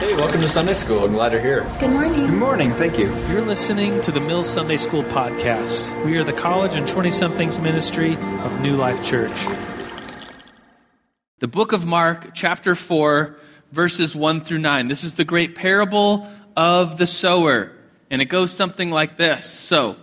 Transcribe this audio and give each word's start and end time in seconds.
Hey, 0.00 0.16
welcome 0.16 0.40
to 0.40 0.48
Sunday 0.48 0.72
School. 0.72 1.04
I'm 1.04 1.12
glad 1.12 1.32
you're 1.32 1.42
here. 1.42 1.70
Good 1.78 1.90
morning. 1.90 2.20
Good 2.20 2.30
morning. 2.30 2.72
Thank 2.72 2.98
you. 2.98 3.14
You're 3.26 3.42
listening 3.42 4.00
to 4.00 4.10
the 4.10 4.18
Mills 4.18 4.48
Sunday 4.48 4.78
School 4.78 5.02
podcast. 5.02 5.94
We 6.06 6.16
are 6.16 6.24
the 6.24 6.32
college 6.32 6.74
and 6.74 6.88
20 6.88 7.10
somethings 7.10 7.58
ministry 7.58 8.14
of 8.14 8.62
New 8.62 8.76
Life 8.76 9.04
Church. 9.04 9.44
The 11.40 11.48
book 11.48 11.72
of 11.72 11.84
Mark, 11.84 12.30
chapter 12.32 12.74
4, 12.74 13.36
verses 13.72 14.16
1 14.16 14.40
through 14.40 14.60
9. 14.60 14.88
This 14.88 15.04
is 15.04 15.16
the 15.16 15.24
great 15.26 15.54
parable 15.54 16.26
of 16.56 16.96
the 16.96 17.06
sower. 17.06 17.70
And 18.08 18.22
it 18.22 18.30
goes 18.30 18.52
something 18.52 18.90
like 18.90 19.18
this. 19.18 19.44
So, 19.44 19.96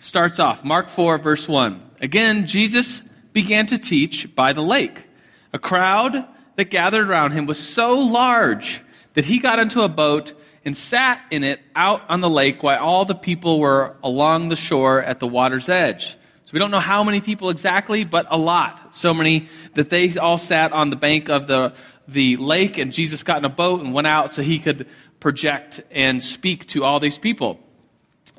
starts 0.00 0.40
off 0.40 0.64
Mark 0.64 0.88
4, 0.88 1.18
verse 1.18 1.46
1. 1.46 1.80
Again, 2.00 2.44
Jesus 2.44 3.02
began 3.32 3.66
to 3.66 3.78
teach 3.78 4.34
by 4.34 4.52
the 4.52 4.62
lake. 4.62 5.04
A 5.52 5.60
crowd 5.60 6.26
that 6.56 6.70
gathered 6.70 7.08
around 7.08 7.30
him 7.30 7.46
was 7.46 7.60
so 7.60 8.00
large 8.00 8.82
that 9.18 9.24
he 9.24 9.40
got 9.40 9.58
into 9.58 9.80
a 9.80 9.88
boat 9.88 10.32
and 10.64 10.76
sat 10.76 11.20
in 11.32 11.42
it 11.42 11.58
out 11.74 12.08
on 12.08 12.20
the 12.20 12.30
lake 12.30 12.62
while 12.62 12.78
all 12.78 13.04
the 13.04 13.16
people 13.16 13.58
were 13.58 13.96
along 14.04 14.48
the 14.48 14.54
shore 14.54 15.02
at 15.02 15.18
the 15.18 15.26
water's 15.26 15.68
edge. 15.68 16.10
So 16.44 16.52
we 16.52 16.60
don't 16.60 16.70
know 16.70 16.78
how 16.78 17.02
many 17.02 17.20
people 17.20 17.50
exactly, 17.50 18.04
but 18.04 18.28
a 18.30 18.38
lot. 18.38 18.94
So 18.94 19.12
many 19.12 19.48
that 19.74 19.90
they 19.90 20.16
all 20.16 20.38
sat 20.38 20.70
on 20.70 20.90
the 20.90 20.94
bank 20.94 21.30
of 21.30 21.48
the, 21.48 21.74
the 22.06 22.36
lake, 22.36 22.78
and 22.78 22.92
Jesus 22.92 23.24
got 23.24 23.38
in 23.38 23.44
a 23.44 23.48
boat 23.48 23.80
and 23.80 23.92
went 23.92 24.06
out 24.06 24.30
so 24.30 24.40
he 24.40 24.60
could 24.60 24.86
project 25.18 25.80
and 25.90 26.22
speak 26.22 26.66
to 26.66 26.84
all 26.84 27.00
these 27.00 27.18
people. 27.18 27.58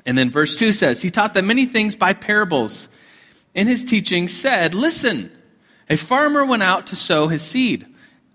And 0.06 0.16
then 0.16 0.30
verse 0.30 0.56
2 0.56 0.72
says, 0.72 1.02
He 1.02 1.10
taught 1.10 1.34
them 1.34 1.46
many 1.46 1.66
things 1.66 1.94
by 1.94 2.14
parables. 2.14 2.88
In 3.54 3.66
his 3.66 3.84
teaching, 3.84 4.28
said, 4.28 4.72
Listen, 4.72 5.30
a 5.90 5.98
farmer 5.98 6.42
went 6.42 6.62
out 6.62 6.86
to 6.86 6.96
sow 6.96 7.28
his 7.28 7.42
seed. 7.42 7.86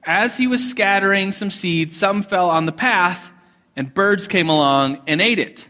As 0.06 0.38
he 0.38 0.48
was 0.48 0.68
scattering 0.70 1.32
some 1.32 1.50
seed, 1.50 1.92
some 1.92 2.22
fell 2.22 2.50
on 2.50 2.66
the 2.66 2.72
path, 2.72 3.32
and 3.76 3.94
birds 3.94 4.28
came 4.28 4.50
along 4.50 5.02
and 5.08 5.22
ate 5.22 5.40
it. 5.40 5.68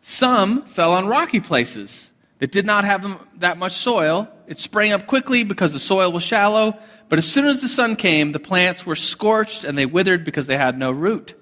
Some 0.00 0.62
fell 0.62 0.92
on 0.92 1.06
rocky 1.06 1.40
places 1.40 2.10
that 2.38 2.52
did 2.52 2.64
not 2.64 2.84
have 2.84 3.20
that 3.38 3.58
much 3.58 3.72
soil. 3.72 4.28
It 4.46 4.58
sprang 4.58 4.92
up 4.92 5.06
quickly 5.06 5.44
because 5.44 5.72
the 5.72 5.78
soil 5.78 6.12
was 6.12 6.22
shallow, 6.22 6.78
but 7.08 7.18
as 7.18 7.30
soon 7.30 7.46
as 7.46 7.60
the 7.60 7.68
sun 7.68 7.96
came, 7.96 8.32
the 8.32 8.40
plants 8.40 8.86
were 8.86 8.96
scorched 8.96 9.64
and 9.64 9.76
they 9.76 9.86
withered 9.86 10.24
because 10.24 10.46
they 10.46 10.56
had 10.56 10.78
no 10.78 10.90
root. 10.90 11.34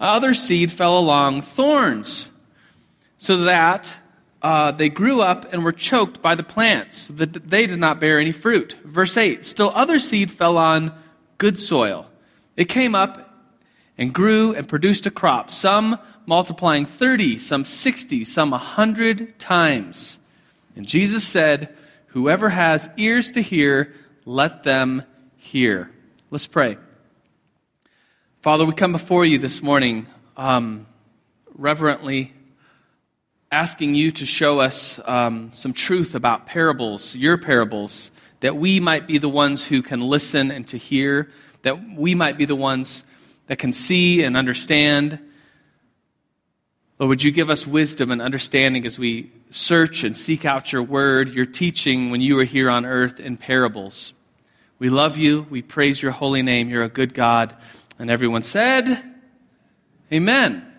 Other 0.00 0.34
seed 0.34 0.72
fell 0.72 0.98
along 0.98 1.42
thorns, 1.42 2.30
so 3.18 3.36
that 3.44 3.96
uh, 4.42 4.72
they 4.72 4.88
grew 4.88 5.20
up 5.20 5.52
and 5.52 5.64
were 5.64 5.72
choked 5.72 6.20
by 6.20 6.34
the 6.34 6.42
plants, 6.42 6.96
so 6.96 7.12
that 7.14 7.48
they 7.48 7.66
did 7.66 7.78
not 7.78 8.00
bear 8.00 8.18
any 8.18 8.32
fruit. 8.32 8.76
Verse 8.84 9.16
8 9.16 9.44
Still 9.44 9.70
other 9.74 9.98
seed 9.98 10.30
fell 10.30 10.58
on 10.58 10.92
good 11.38 11.58
soil. 11.58 12.06
It 12.56 12.66
came 12.66 12.94
up 12.94 13.32
and 13.96 14.12
grew 14.12 14.52
and 14.54 14.68
produced 14.68 15.06
a 15.06 15.10
crop, 15.10 15.50
some 15.50 15.98
multiplying 16.26 16.86
30, 16.86 17.38
some 17.38 17.64
60, 17.64 18.24
some 18.24 18.50
100 18.50 19.38
times. 19.38 20.18
And 20.74 20.86
Jesus 20.86 21.24
said, 21.24 21.74
Whoever 22.08 22.50
has 22.50 22.90
ears 22.96 23.32
to 23.32 23.40
hear, 23.40 23.94
let 24.24 24.64
them 24.64 25.04
hear. 25.36 25.90
Let's 26.30 26.46
pray. 26.46 26.78
Father, 28.40 28.64
we 28.64 28.74
come 28.74 28.92
before 28.92 29.24
you 29.24 29.38
this 29.38 29.62
morning 29.62 30.06
um, 30.36 30.86
reverently 31.54 32.32
asking 33.52 33.94
you 33.94 34.10
to 34.10 34.24
show 34.24 34.60
us 34.60 34.98
um, 35.04 35.52
some 35.52 35.74
truth 35.74 36.14
about 36.14 36.46
parables, 36.46 37.14
your 37.14 37.36
parables, 37.36 38.10
that 38.40 38.56
we 38.56 38.80
might 38.80 39.06
be 39.06 39.18
the 39.18 39.28
ones 39.28 39.66
who 39.66 39.82
can 39.82 40.00
listen 40.00 40.50
and 40.50 40.66
to 40.68 40.78
hear, 40.78 41.30
that 41.60 41.94
we 41.94 42.14
might 42.14 42.38
be 42.38 42.46
the 42.46 42.56
ones 42.56 43.04
that 43.48 43.58
can 43.58 43.70
see 43.70 44.24
and 44.24 44.38
understand. 44.38 45.18
Lord, 46.98 47.10
would 47.10 47.22
you 47.22 47.30
give 47.30 47.50
us 47.50 47.66
wisdom 47.66 48.10
and 48.10 48.22
understanding 48.22 48.86
as 48.86 48.98
we 48.98 49.30
search 49.50 50.02
and 50.02 50.16
seek 50.16 50.46
out 50.46 50.72
your 50.72 50.82
word, 50.82 51.28
your 51.28 51.44
teaching 51.44 52.10
when 52.10 52.22
you 52.22 52.36
were 52.36 52.44
here 52.44 52.70
on 52.70 52.86
earth 52.86 53.20
in 53.20 53.36
parables? 53.36 54.14
We 54.78 54.88
love 54.88 55.18
you. 55.18 55.46
We 55.50 55.60
praise 55.60 56.00
your 56.00 56.12
holy 56.12 56.40
name. 56.40 56.70
You're 56.70 56.84
a 56.84 56.88
good 56.88 57.12
God. 57.12 57.54
And 57.98 58.10
everyone 58.10 58.42
said, 58.42 58.98
Amen. 60.10 60.71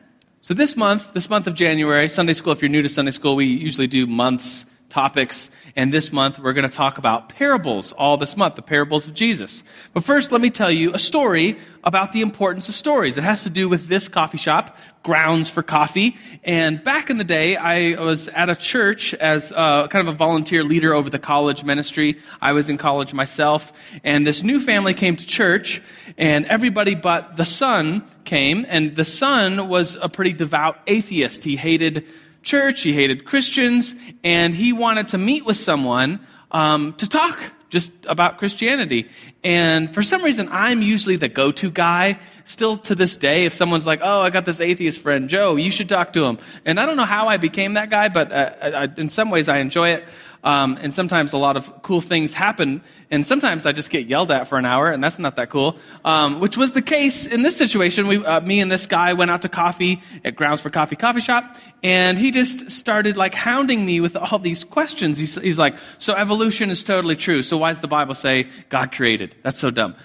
So 0.44 0.54
this 0.54 0.76
month, 0.76 1.14
this 1.14 1.30
month 1.30 1.48
of 1.48 1.54
January, 1.54 2.09
Sunday 2.09 2.34
school, 2.34 2.52
if 2.52 2.62
you're 2.62 2.68
new 2.68 2.81
to 2.81 2.90
Sunday 2.90 3.12
school, 3.12 3.38
we 3.38 3.46
usually 3.46 3.88
do 3.88 4.06
months, 4.06 4.66
topics, 4.94 5.50
and 5.76 5.92
this 5.92 6.12
month 6.14 6.38
we're 6.38 6.54
going 6.54 6.70
to 6.70 6.76
talk 6.76 7.00
about 7.00 7.30
parables 7.30 7.92
all 7.94 8.16
this 8.16 8.38
month, 8.38 8.56
the 8.56 8.62
parables 8.62 9.08
of 9.08 9.16
Jesus. 9.16 9.64
But 9.92 10.04
first, 10.04 10.31
let 10.31 10.40
me 10.40 10.52
tell 10.52 10.70
you 10.70 10.94
a 10.94 11.00
story 11.00 11.58
about 11.84 12.12
the 12.12 12.22
importance 12.22 12.70
of 12.70 12.76
stories. 12.76 13.18
It 13.18 13.24
has 13.24 13.44
to 13.44 13.50
do 13.50 13.68
with 13.68 13.88
this 13.88 14.08
coffee 14.08 14.38
shop, 14.38 14.78
Grounds 15.02 15.50
for 15.50 15.64
Coffee. 15.64 16.16
And 16.44 16.82
back 16.84 17.09
in 17.09 17.18
the 17.18 17.24
day, 17.24 17.58
I 17.58 18.00
was 18.00 18.30
at 18.30 18.50
a 18.50 18.56
church 18.56 19.16
as 19.16 19.52
uh, 19.52 19.88
kind 19.88 20.08
of 20.08 20.14
a 20.14 20.18
volunteer 20.18 20.64
leader 20.64 20.94
over 20.94 21.09
the 21.09 21.20
college 21.20 21.64
ministry. 21.64 22.20
I 22.40 22.53
was 22.53 22.70
in 22.70 22.78
college 22.78 23.14
myself, 23.16 23.74
and 24.03 24.26
this 24.26 24.44
new 24.44 24.59
family 24.59 24.94
came 24.94 25.16
to 25.16 25.26
church, 25.26 25.82
and 26.18 26.46
everybody 26.46 26.94
but 26.94 27.36
the 27.36 27.46
son 27.46 28.03
came, 28.26 28.66
and 28.70 28.96
the 28.96 29.06
son 29.06 29.68
was 29.68 29.98
a 30.00 30.08
pretty 30.08 30.34
devout 30.34 30.78
atheist. 30.86 31.44
He 31.44 31.56
hated 31.56 32.06
church, 32.44 32.81
he 32.81 32.94
hated 32.94 33.26
Christians, 33.26 33.96
and 34.24 34.54
he 34.54 34.74
wanted 34.74 35.08
to 35.08 35.18
meet 35.18 35.46
with 35.46 35.58
someone 35.58 36.20
um, 36.52 36.94
to 36.94 37.09
talk 37.09 37.40
just 37.70 37.92
about 38.06 38.38
Christianity. 38.38 39.09
And 39.44 39.92
for 39.92 40.04
some 40.04 40.24
reason, 40.24 40.48
I'm 40.52 40.84
usually 40.84 41.16
the 41.16 41.28
go 41.28 41.52
to 41.53 41.72
guy. 41.72 42.20
Still 42.46 42.78
to 42.78 42.94
this 42.94 43.18
day, 43.18 43.46
if 43.46 43.53
someone's 43.53 43.88
like, 43.88 44.02
oh, 44.03 44.22
I 44.22 44.30
got 44.30 44.46
this 44.46 44.62
atheist 44.62 45.02
friend, 45.02 45.28
Joe, 45.28 45.56
you 45.56 45.72
should 45.72 45.90
talk 45.90 46.14
to 46.14 46.24
him. 46.24 46.38
And 46.66 46.80
I 46.80 46.86
don't 46.86 46.98
know 46.98 47.03
how 47.06 47.30
I 47.30 47.38
became 47.38 47.74
that 47.74 47.90
guy, 47.90 48.09
but 48.09 48.32
uh, 48.32 48.52
I, 48.62 48.90
in 48.98 49.09
some 49.09 49.32
ways 49.32 49.50
I 49.50 49.58
enjoy 49.58 49.90
it. 49.90 50.06
Um, 50.44 50.78
and 50.81 50.94
sometimes 50.94 51.31
a 51.31 51.38
lot 51.38 51.56
of 51.56 51.81
cool 51.84 52.02
things 52.02 52.34
happen. 52.34 52.81
And 53.09 53.26
sometimes 53.26 53.66
I 53.66 53.72
just 53.72 53.90
get 53.90 54.08
yelled 54.08 54.30
at 54.30 54.48
for 54.48 54.58
an 54.58 54.66
hour, 54.66 54.92
and 54.92 55.04
that's 55.04 55.18
not 55.20 55.38
that 55.38 55.50
cool. 55.50 55.78
Um, 56.04 56.40
which 56.40 56.58
was 56.58 56.74
the 56.74 56.81
case 56.81 57.26
in 57.26 57.44
this 57.44 57.56
situation. 57.56 58.08
We, 58.08 58.26
uh, 58.26 58.42
me 58.42 58.59
and 58.59 58.70
this 58.70 58.86
guy 58.86 59.14
went 59.14 59.32
out 59.32 59.42
to 59.44 59.50
coffee 59.50 60.02
at 60.26 60.36
Grounds 60.36 60.62
for 60.62 60.70
Coffee 60.70 60.96
coffee 60.96 61.22
shop, 61.22 61.56
and 61.82 62.18
he 62.18 62.32
just 62.32 62.70
started 62.70 63.16
like 63.16 63.34
hounding 63.34 63.86
me 63.86 64.02
with 64.02 64.16
all 64.16 64.40
these 64.40 64.64
questions. 64.64 65.18
He's, 65.18 65.36
he's 65.36 65.59
like, 65.59 65.76
"So 65.98 66.14
evolution 66.14 66.70
is 66.70 66.84
totally 66.84 67.16
true. 67.16 67.42
So 67.42 67.58
why 67.58 67.70
does 67.70 67.82
the 67.82 67.88
Bible 67.88 68.14
say 68.14 68.48
God 68.70 68.92
created? 68.92 69.36
That's 69.44 69.58
so 69.58 69.72
dumb." 69.72 69.96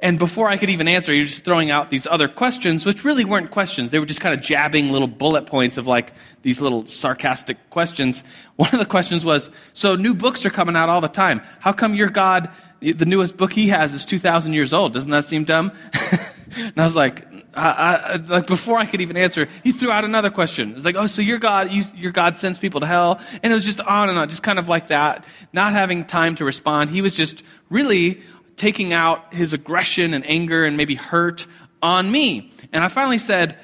And 0.00 0.16
before 0.18 0.48
I 0.48 0.56
could 0.56 0.70
even 0.70 0.86
answer, 0.86 1.12
he 1.12 1.20
was 1.20 1.30
just 1.30 1.44
throwing 1.44 1.72
out 1.72 1.90
these 1.90 2.06
other 2.06 2.28
questions, 2.28 2.86
which 2.86 3.04
really 3.04 3.24
weren't 3.24 3.50
questions. 3.50 3.90
They 3.90 3.98
were 3.98 4.06
just 4.06 4.20
kind 4.20 4.32
of 4.32 4.40
jabbing 4.40 4.90
little 4.90 5.08
bullet 5.08 5.46
points 5.46 5.76
of 5.76 5.88
like 5.88 6.12
these 6.42 6.60
little 6.60 6.86
sarcastic 6.86 7.70
questions. 7.70 8.22
One 8.56 8.70
of 8.72 8.78
the 8.78 8.86
questions 8.86 9.24
was 9.24 9.50
So, 9.72 9.96
new 9.96 10.14
books 10.14 10.46
are 10.46 10.50
coming 10.50 10.76
out 10.76 10.88
all 10.88 11.00
the 11.00 11.08
time. 11.08 11.42
How 11.58 11.72
come 11.72 11.96
your 11.96 12.10
God, 12.10 12.48
the 12.80 13.06
newest 13.06 13.36
book 13.36 13.52
he 13.52 13.68
has, 13.68 13.92
is 13.92 14.04
2,000 14.04 14.52
years 14.52 14.72
old? 14.72 14.92
Doesn't 14.92 15.10
that 15.10 15.24
seem 15.24 15.42
dumb? 15.42 15.72
and 16.56 16.74
I 16.76 16.84
was 16.84 16.94
like, 16.94 17.26
I, 17.54 17.70
I, 17.70 18.16
like 18.16 18.46
before 18.46 18.78
I 18.78 18.86
could 18.86 19.00
even 19.00 19.16
answer, 19.16 19.48
he 19.64 19.72
threw 19.72 19.90
out 19.90 20.04
another 20.04 20.30
question. 20.30 20.74
It's 20.76 20.84
like, 20.84 20.94
oh, 20.94 21.06
so 21.06 21.22
your 21.22 21.38
God, 21.38 21.72
you, 21.72 21.82
your 21.96 22.12
God 22.12 22.36
sends 22.36 22.58
people 22.58 22.80
to 22.80 22.86
hell, 22.86 23.20
and 23.42 23.52
it 23.52 23.54
was 23.54 23.64
just 23.64 23.80
on 23.80 24.08
and 24.08 24.18
on, 24.18 24.28
just 24.28 24.44
kind 24.44 24.60
of 24.60 24.68
like 24.68 24.88
that, 24.88 25.24
not 25.52 25.72
having 25.72 26.04
time 26.04 26.36
to 26.36 26.44
respond. 26.44 26.90
He 26.90 27.02
was 27.02 27.14
just 27.14 27.42
really 27.68 28.20
taking 28.58 28.92
out 28.92 29.32
his 29.32 29.54
aggression 29.54 30.12
and 30.12 30.28
anger 30.28 30.66
and 30.66 30.76
maybe 30.76 30.94
hurt 30.94 31.46
on 31.82 32.10
me. 32.10 32.52
And 32.72 32.84
I 32.84 32.88
finally 32.88 33.18
said, 33.18 33.56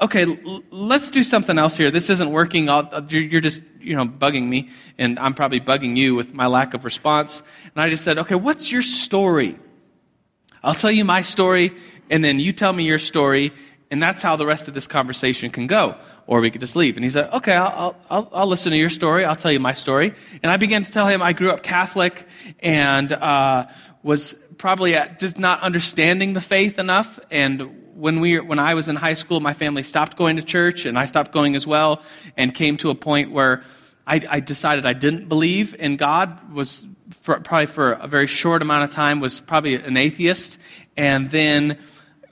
okay, 0.00 0.24
l- 0.26 0.62
let's 0.70 1.10
do 1.10 1.22
something 1.22 1.56
else 1.58 1.76
here. 1.76 1.90
This 1.90 2.10
isn't 2.10 2.30
working. 2.30 2.68
I'll, 2.68 3.06
you're, 3.08 3.40
just, 3.40 3.62
you 3.80 3.96
know, 3.96 4.04
bugging 4.04 4.48
me, 4.48 4.68
and 4.98 5.18
I'm 5.18 5.32
probably 5.32 5.60
bugging 5.60 5.96
you 5.96 6.14
with 6.14 6.34
my 6.34 6.48
lack 6.48 6.74
of 6.74 6.84
response. 6.84 7.42
And 7.74 7.82
I 7.82 7.88
just 7.88 8.04
said, 8.04 8.18
okay, 8.18 8.34
what's 8.34 8.70
your 8.70 8.82
story? 8.82 9.56
I'll 10.62 10.74
tell 10.74 10.90
you 10.90 11.04
my 11.04 11.22
story, 11.22 11.72
and 12.10 12.24
then 12.24 12.40
you 12.40 12.52
tell 12.52 12.72
me 12.72 12.84
your 12.84 12.98
story, 12.98 13.52
and 13.90 14.02
that's 14.02 14.22
how 14.22 14.36
the 14.36 14.46
rest 14.46 14.68
of 14.68 14.74
this 14.74 14.86
conversation 14.86 15.50
can 15.50 15.66
go. 15.66 15.96
Or 16.32 16.40
we 16.40 16.50
could 16.50 16.62
just 16.62 16.76
leave. 16.76 16.96
And 16.96 17.04
he 17.04 17.10
said, 17.10 17.28
okay, 17.30 17.52
I'll, 17.52 17.94
I'll, 18.08 18.26
I'll 18.32 18.46
listen 18.46 18.72
to 18.72 18.78
your 18.78 18.88
story. 18.88 19.26
I'll 19.26 19.36
tell 19.36 19.52
you 19.52 19.60
my 19.60 19.74
story. 19.74 20.14
And 20.42 20.50
I 20.50 20.56
began 20.56 20.82
to 20.82 20.90
tell 20.90 21.06
him 21.06 21.20
I 21.20 21.34
grew 21.34 21.50
up 21.50 21.62
Catholic 21.62 22.26
and 22.60 23.12
uh, 23.12 23.66
was 24.02 24.34
probably 24.56 24.96
just 25.18 25.38
not 25.38 25.60
understanding 25.60 26.32
the 26.32 26.40
faith 26.40 26.78
enough. 26.78 27.20
And 27.30 27.94
when, 27.94 28.20
we, 28.20 28.40
when 28.40 28.58
I 28.58 28.72
was 28.72 28.88
in 28.88 28.96
high 28.96 29.12
school, 29.12 29.40
my 29.40 29.52
family 29.52 29.82
stopped 29.82 30.16
going 30.16 30.36
to 30.36 30.42
church, 30.42 30.86
and 30.86 30.98
I 30.98 31.04
stopped 31.04 31.32
going 31.32 31.54
as 31.54 31.66
well, 31.66 32.00
and 32.38 32.54
came 32.54 32.78
to 32.78 32.88
a 32.88 32.94
point 32.94 33.30
where 33.30 33.62
I, 34.06 34.22
I 34.36 34.40
decided 34.40 34.86
I 34.86 34.94
didn't 34.94 35.28
believe 35.28 35.76
in 35.78 35.98
God. 35.98 36.54
Was 36.54 36.86
for, 37.20 37.40
probably 37.40 37.66
for 37.66 37.92
a 37.92 38.06
very 38.06 38.26
short 38.26 38.62
amount 38.62 38.84
of 38.84 38.90
time 38.90 39.20
was 39.20 39.38
probably 39.40 39.74
an 39.74 39.98
atheist, 39.98 40.58
and 40.96 41.30
then 41.30 41.76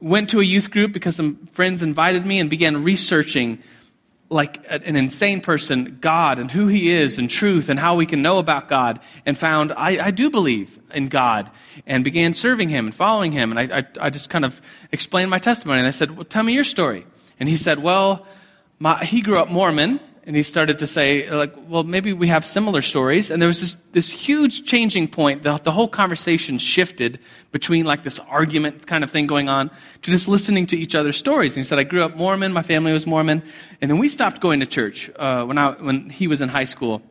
went 0.00 0.30
to 0.30 0.40
a 0.40 0.42
youth 0.42 0.70
group 0.70 0.92
because 0.92 1.16
some 1.16 1.36
friends 1.52 1.82
invited 1.82 2.24
me 2.24 2.40
and 2.40 2.48
began 2.48 2.82
researching 2.82 3.58
like 4.30 4.64
an 4.68 4.94
insane 4.94 5.40
person 5.40 5.98
God 6.00 6.38
and 6.38 6.48
who 6.50 6.68
he 6.68 6.90
is 6.90 7.18
and 7.18 7.28
truth 7.28 7.68
and 7.68 7.78
how 7.78 7.96
we 7.96 8.06
can 8.06 8.22
know 8.22 8.38
about 8.38 8.68
God 8.68 9.00
and 9.26 9.36
found 9.36 9.72
I, 9.72 10.06
I 10.06 10.10
do 10.12 10.30
believe 10.30 10.78
in 10.94 11.08
God 11.08 11.50
and 11.84 12.04
began 12.04 12.32
serving 12.32 12.68
him 12.68 12.86
and 12.86 12.94
following 12.94 13.32
him. 13.32 13.50
And 13.50 13.58
I, 13.58 13.78
I, 13.78 14.06
I 14.06 14.10
just 14.10 14.30
kind 14.30 14.44
of 14.44 14.62
explained 14.92 15.30
my 15.30 15.40
testimony 15.40 15.80
and 15.80 15.88
I 15.88 15.90
said, 15.90 16.16
well, 16.16 16.24
tell 16.24 16.44
me 16.44 16.52
your 16.52 16.64
story. 16.64 17.04
And 17.40 17.48
he 17.48 17.56
said, 17.56 17.80
well, 17.80 18.24
my, 18.78 19.04
he 19.04 19.20
grew 19.20 19.40
up 19.40 19.48
Mormon 19.48 19.98
and 20.30 20.36
he 20.36 20.44
started 20.44 20.78
to 20.78 20.86
say, 20.86 21.28
like, 21.28 21.52
well, 21.66 21.82
maybe 21.82 22.12
we 22.12 22.28
have 22.28 22.46
similar 22.46 22.82
stories. 22.82 23.32
And 23.32 23.42
there 23.42 23.48
was 23.48 23.60
this, 23.60 23.74
this 23.90 24.12
huge 24.12 24.62
changing 24.62 25.08
point. 25.08 25.42
The, 25.42 25.58
the 25.58 25.72
whole 25.72 25.88
conversation 25.88 26.56
shifted 26.56 27.18
between 27.50 27.84
like 27.84 28.04
this 28.04 28.20
argument 28.20 28.86
kind 28.86 29.02
of 29.02 29.10
thing 29.10 29.26
going 29.26 29.48
on 29.48 29.72
to 30.02 30.10
just 30.12 30.28
listening 30.28 30.66
to 30.66 30.78
each 30.78 30.94
other's 30.94 31.16
stories. 31.16 31.56
And 31.56 31.64
he 31.64 31.68
said, 31.68 31.80
I 31.80 31.82
grew 31.82 32.04
up 32.04 32.14
Mormon, 32.14 32.52
my 32.52 32.62
family 32.62 32.92
was 32.92 33.08
Mormon, 33.08 33.42
and 33.80 33.90
then 33.90 33.98
we 33.98 34.08
stopped 34.08 34.40
going 34.40 34.60
to 34.60 34.66
church 34.66 35.10
uh, 35.16 35.44
when, 35.46 35.58
I, 35.58 35.72
when 35.72 36.10
he 36.10 36.28
was 36.28 36.40
in 36.40 36.48
high 36.48 36.62
school. 36.64 37.02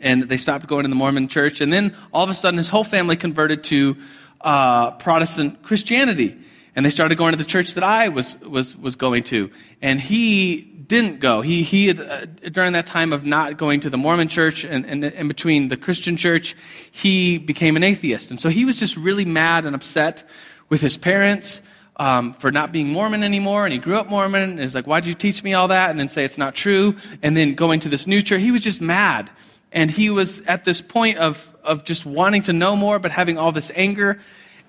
And 0.00 0.24
they 0.24 0.36
stopped 0.36 0.66
going 0.66 0.82
to 0.82 0.88
the 0.88 0.96
Mormon 0.96 1.28
church. 1.28 1.60
And 1.60 1.72
then 1.72 1.94
all 2.12 2.24
of 2.24 2.30
a 2.30 2.34
sudden, 2.34 2.56
his 2.56 2.68
whole 2.68 2.82
family 2.82 3.14
converted 3.14 3.62
to 3.70 3.96
uh, 4.40 4.90
Protestant 4.90 5.62
Christianity 5.62 6.36
and 6.74 6.86
they 6.86 6.90
started 6.90 7.18
going 7.18 7.32
to 7.32 7.38
the 7.38 7.44
church 7.44 7.74
that 7.74 7.84
I 7.84 8.08
was, 8.08 8.38
was, 8.40 8.76
was 8.76 8.96
going 8.96 9.24
to. 9.24 9.50
And 9.82 10.00
he 10.00 10.71
didn't 10.92 11.20
go. 11.20 11.40
He, 11.40 11.62
he 11.62 11.86
had, 11.86 12.00
uh, 12.00 12.26
during 12.50 12.74
that 12.74 12.84
time 12.84 13.14
of 13.14 13.24
not 13.24 13.56
going 13.56 13.80
to 13.80 13.88
the 13.88 13.96
Mormon 13.96 14.28
church 14.28 14.62
and, 14.62 14.84
and 14.84 15.02
in 15.02 15.26
between 15.26 15.68
the 15.68 15.76
Christian 15.78 16.18
church, 16.18 16.54
he 16.90 17.38
became 17.38 17.76
an 17.76 17.82
atheist. 17.82 18.28
And 18.28 18.38
so 18.38 18.50
he 18.50 18.66
was 18.66 18.78
just 18.78 18.98
really 18.98 19.24
mad 19.24 19.64
and 19.64 19.74
upset 19.74 20.22
with 20.68 20.82
his 20.82 20.98
parents 20.98 21.62
um, 21.96 22.34
for 22.34 22.52
not 22.52 22.72
being 22.72 22.92
Mormon 22.92 23.24
anymore. 23.24 23.64
And 23.64 23.72
he 23.72 23.78
grew 23.78 23.96
up 23.96 24.10
Mormon. 24.10 24.42
And 24.42 24.60
he's 24.60 24.74
like, 24.74 24.86
why'd 24.86 25.06
you 25.06 25.14
teach 25.14 25.42
me 25.42 25.54
all 25.54 25.68
that? 25.68 25.88
And 25.88 25.98
then 25.98 26.08
say 26.08 26.26
it's 26.26 26.36
not 26.36 26.54
true. 26.54 26.96
And 27.22 27.34
then 27.34 27.54
going 27.54 27.80
to 27.80 27.88
this 27.88 28.06
new 28.06 28.20
church, 28.20 28.42
he 28.42 28.50
was 28.50 28.60
just 28.60 28.82
mad. 28.82 29.30
And 29.72 29.90
he 29.90 30.10
was 30.10 30.40
at 30.42 30.64
this 30.64 30.82
point 30.82 31.16
of, 31.16 31.56
of 31.64 31.84
just 31.84 32.04
wanting 32.04 32.42
to 32.42 32.52
know 32.52 32.76
more, 32.76 32.98
but 32.98 33.10
having 33.10 33.38
all 33.38 33.50
this 33.50 33.72
anger. 33.74 34.20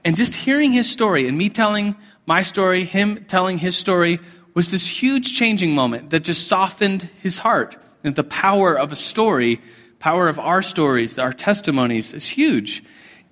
And 0.06 0.16
just 0.16 0.36
hearing 0.36 0.72
his 0.72 0.90
story 0.90 1.28
and 1.28 1.38
me 1.38 1.50
telling 1.50 1.96
my 2.26 2.44
story, 2.44 2.86
him 2.86 3.26
telling 3.26 3.58
his 3.58 3.76
story, 3.76 4.20
was 4.54 4.72
this 4.72 4.88
huge 4.88 5.38
changing 5.38 5.74
moment 5.74 6.12
that 6.12 6.22
just 6.22 6.48
softened 6.48 7.10
his 7.22 7.40
heart. 7.40 7.76
And 8.04 8.16
the 8.16 8.24
power 8.24 8.78
of 8.78 8.92
a 8.92 8.96
story, 8.96 9.62
power 10.00 10.28
of 10.28 10.38
our 10.40 10.62
stories, 10.62 11.18
our 11.18 11.34
testimonies 11.34 12.14
is 12.14 12.28
huge. 12.28 12.84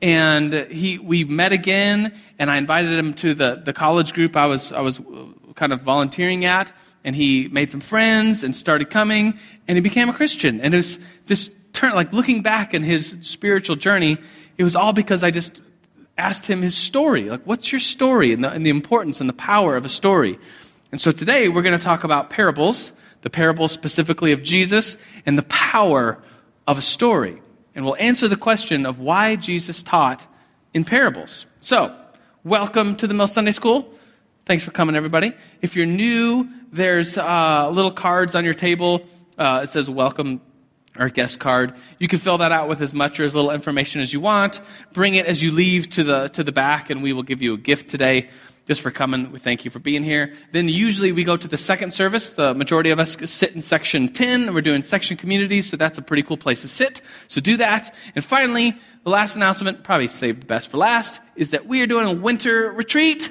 And 0.01 0.53
he, 0.71 0.97
we 0.97 1.23
met 1.25 1.51
again, 1.51 2.13
and 2.39 2.49
I 2.49 2.57
invited 2.57 2.97
him 2.97 3.13
to 3.15 3.33
the, 3.35 3.61
the 3.63 3.73
college 3.73 4.13
group 4.13 4.35
I 4.35 4.47
was, 4.47 4.71
I 4.71 4.81
was 4.81 4.99
kind 5.55 5.73
of 5.73 5.81
volunteering 5.81 6.45
at. 6.45 6.73
And 7.03 7.15
he 7.15 7.47
made 7.49 7.71
some 7.71 7.81
friends 7.81 8.43
and 8.43 8.55
started 8.55 8.89
coming, 8.89 9.37
and 9.67 9.77
he 9.77 9.81
became 9.81 10.09
a 10.09 10.13
Christian. 10.13 10.61
And 10.61 10.73
it 10.73 10.77
was 10.77 10.99
this 11.27 11.53
turn, 11.73 11.93
like 11.93 12.13
looking 12.13 12.41
back 12.41 12.73
in 12.73 12.83
his 12.83 13.15
spiritual 13.21 13.75
journey, 13.75 14.17
it 14.57 14.63
was 14.63 14.75
all 14.75 14.93
because 14.93 15.23
I 15.23 15.31
just 15.31 15.61
asked 16.17 16.45
him 16.45 16.61
his 16.61 16.75
story. 16.75 17.29
Like, 17.29 17.41
what's 17.45 17.71
your 17.71 17.79
story 17.79 18.33
and 18.33 18.43
the, 18.43 18.49
and 18.51 18.65
the 18.65 18.69
importance 18.69 19.21
and 19.21 19.29
the 19.29 19.33
power 19.33 19.75
of 19.75 19.85
a 19.85 19.89
story? 19.89 20.39
And 20.91 20.99
so 20.99 21.13
today 21.13 21.47
we're 21.47 21.61
going 21.61 21.77
to 21.77 21.83
talk 21.83 22.03
about 22.03 22.29
parables, 22.29 22.91
the 23.21 23.29
parables 23.29 23.71
specifically 23.71 24.33
of 24.33 24.43
Jesus, 24.43 24.97
and 25.25 25.37
the 25.37 25.43
power 25.43 26.21
of 26.67 26.77
a 26.77 26.81
story. 26.81 27.41
And 27.73 27.85
we'll 27.85 27.95
answer 27.95 28.27
the 28.27 28.35
question 28.35 28.85
of 28.85 28.99
why 28.99 29.37
Jesus 29.37 29.81
taught 29.81 30.27
in 30.73 30.83
parables. 30.83 31.45
So, 31.61 31.95
welcome 32.43 32.97
to 32.97 33.07
the 33.07 33.13
Mill 33.13 33.27
Sunday 33.27 33.53
School. 33.53 33.89
Thanks 34.45 34.65
for 34.65 34.71
coming, 34.71 34.97
everybody. 34.97 35.33
If 35.61 35.77
you're 35.77 35.85
new, 35.85 36.49
there's 36.73 37.17
uh, 37.17 37.69
little 37.69 37.91
cards 37.91 38.35
on 38.35 38.43
your 38.43 38.53
table. 38.53 39.05
Uh, 39.37 39.61
it 39.63 39.69
says 39.69 39.89
welcome 39.89 40.41
or 40.99 41.07
guest 41.07 41.39
card. 41.39 41.73
You 41.99 42.09
can 42.09 42.19
fill 42.19 42.39
that 42.39 42.51
out 42.51 42.67
with 42.67 42.81
as 42.81 42.93
much 42.93 43.17
or 43.17 43.23
as 43.23 43.33
little 43.33 43.51
information 43.51 44.01
as 44.01 44.11
you 44.11 44.19
want. 44.19 44.59
Bring 44.91 45.15
it 45.15 45.25
as 45.25 45.41
you 45.41 45.53
leave 45.53 45.89
to 45.91 46.03
the, 46.03 46.27
to 46.29 46.43
the 46.43 46.51
back, 46.51 46.89
and 46.89 47.01
we 47.01 47.13
will 47.13 47.23
give 47.23 47.41
you 47.41 47.53
a 47.53 47.57
gift 47.57 47.89
today 47.89 48.27
just 48.71 48.81
for 48.81 48.89
coming. 48.89 49.29
We 49.33 49.39
thank 49.39 49.65
you 49.65 49.71
for 49.71 49.79
being 49.79 50.01
here. 50.01 50.31
Then 50.53 50.69
usually 50.69 51.11
we 51.11 51.25
go 51.25 51.35
to 51.35 51.45
the 51.45 51.57
second 51.57 51.91
service. 51.91 52.35
The 52.35 52.53
majority 52.53 52.89
of 52.89 52.99
us 52.99 53.17
sit 53.29 53.53
in 53.53 53.59
section 53.59 54.07
10. 54.07 54.53
We're 54.53 54.61
doing 54.61 54.81
section 54.81 55.17
communities, 55.17 55.69
so 55.69 55.75
that's 55.75 55.97
a 55.97 56.01
pretty 56.01 56.23
cool 56.23 56.37
place 56.37 56.61
to 56.61 56.69
sit. 56.69 57.01
So 57.27 57.41
do 57.41 57.57
that. 57.57 57.93
And 58.15 58.23
finally, 58.23 58.77
the 59.03 59.09
last 59.09 59.35
announcement, 59.35 59.83
probably 59.83 60.07
saved 60.07 60.43
the 60.43 60.45
best 60.45 60.69
for 60.69 60.77
last, 60.77 61.19
is 61.35 61.49
that 61.49 61.65
we 61.65 61.81
are 61.81 61.85
doing 61.85 62.05
a 62.05 62.13
winter 62.13 62.71
retreat. 62.71 63.29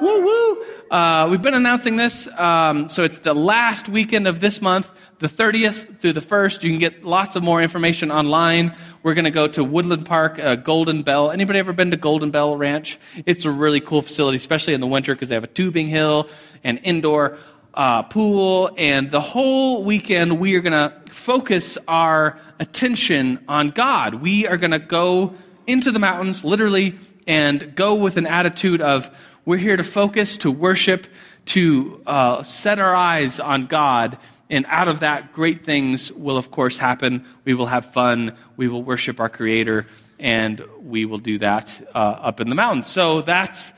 Woo 0.00 0.24
woo! 0.24 0.64
Uh, 0.90 1.28
we've 1.30 1.40
been 1.40 1.54
announcing 1.54 1.96
this, 1.96 2.28
um, 2.36 2.88
so 2.88 3.04
it's 3.04 3.18
the 3.18 3.32
last 3.32 3.88
weekend 3.88 4.26
of 4.26 4.40
this 4.40 4.60
month, 4.60 4.92
the 5.20 5.26
30th 5.26 6.00
through 6.00 6.12
the 6.12 6.20
1st. 6.20 6.62
You 6.62 6.70
can 6.70 6.78
get 6.78 7.04
lots 7.04 7.36
of 7.36 7.42
more 7.42 7.62
information 7.62 8.10
online. 8.10 8.76
We're 9.02 9.14
going 9.14 9.24
to 9.24 9.30
go 9.30 9.48
to 9.48 9.64
Woodland 9.64 10.04
Park, 10.04 10.38
uh, 10.38 10.56
Golden 10.56 11.02
Bell. 11.02 11.30
Anybody 11.30 11.58
ever 11.58 11.72
been 11.72 11.90
to 11.92 11.96
Golden 11.96 12.30
Bell 12.30 12.56
Ranch? 12.56 12.98
It's 13.24 13.44
a 13.44 13.50
really 13.50 13.80
cool 13.80 14.02
facility, 14.02 14.36
especially 14.36 14.74
in 14.74 14.80
the 14.80 14.86
winter 14.86 15.14
because 15.14 15.30
they 15.30 15.34
have 15.34 15.44
a 15.44 15.48
tubing 15.48 15.88
hill 15.88 16.28
and 16.62 16.78
indoor 16.82 17.38
uh, 17.72 18.02
pool. 18.02 18.70
And 18.76 19.10
the 19.10 19.20
whole 19.20 19.84
weekend, 19.84 20.40
we 20.40 20.56
are 20.56 20.60
going 20.60 20.72
to 20.72 20.92
focus 21.10 21.78
our 21.88 22.38
attention 22.58 23.42
on 23.48 23.68
God. 23.68 24.16
We 24.16 24.46
are 24.46 24.58
going 24.58 24.72
to 24.72 24.78
go 24.78 25.34
into 25.66 25.90
the 25.90 25.98
mountains, 25.98 26.44
literally, 26.44 26.98
and 27.26 27.74
go 27.74 27.94
with 27.94 28.16
an 28.16 28.26
attitude 28.26 28.80
of 28.80 29.10
we're 29.44 29.56
here 29.56 29.76
to 29.76 29.84
focus, 29.84 30.36
to 30.38 30.50
worship, 30.50 31.06
to 31.46 32.00
uh, 32.06 32.42
set 32.42 32.78
our 32.78 32.94
eyes 32.94 33.40
on 33.40 33.66
God. 33.66 34.18
And 34.48 34.66
out 34.68 34.86
of 34.86 35.00
that, 35.00 35.32
great 35.32 35.64
things 35.64 36.12
will, 36.12 36.36
of 36.36 36.50
course, 36.50 36.78
happen. 36.78 37.24
We 37.44 37.54
will 37.54 37.66
have 37.66 37.92
fun. 37.92 38.36
We 38.56 38.68
will 38.68 38.82
worship 38.82 39.18
our 39.18 39.28
Creator. 39.28 39.86
And 40.20 40.62
we 40.80 41.04
will 41.04 41.18
do 41.18 41.38
that 41.38 41.88
uh, 41.94 41.98
up 41.98 42.40
in 42.40 42.48
the 42.48 42.54
mountains. 42.54 42.86
So 42.86 43.22
that's 43.22 43.72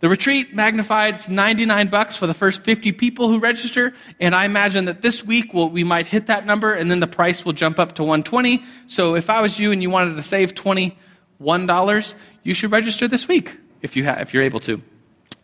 the 0.00 0.10
retreat 0.10 0.54
magnified. 0.54 1.14
It's 1.14 1.28
99 1.30 1.88
bucks 1.88 2.16
for 2.16 2.26
the 2.26 2.34
first 2.34 2.62
50 2.62 2.92
people 2.92 3.28
who 3.28 3.38
register. 3.38 3.94
And 4.20 4.34
I 4.34 4.44
imagine 4.44 4.84
that 4.86 5.00
this 5.00 5.24
week 5.24 5.54
we'll, 5.54 5.70
we 5.70 5.84
might 5.84 6.04
hit 6.04 6.26
that 6.26 6.44
number 6.44 6.74
and 6.74 6.90
then 6.90 7.00
the 7.00 7.06
price 7.06 7.44
will 7.44 7.54
jump 7.54 7.78
up 7.78 7.94
to 7.94 8.02
120. 8.02 8.62
So 8.86 9.14
if 9.14 9.30
I 9.30 9.40
was 9.40 9.58
you 9.58 9.72
and 9.72 9.80
you 9.80 9.88
wanted 9.88 10.16
to 10.16 10.22
save 10.22 10.54
$21, 10.54 12.14
you 12.42 12.52
should 12.52 12.72
register 12.72 13.08
this 13.08 13.26
week 13.26 13.56
if, 13.82 13.96
you 13.96 14.04
ha- 14.04 14.18
if 14.20 14.32
you're 14.32 14.44
able 14.44 14.60
to. 14.60 14.80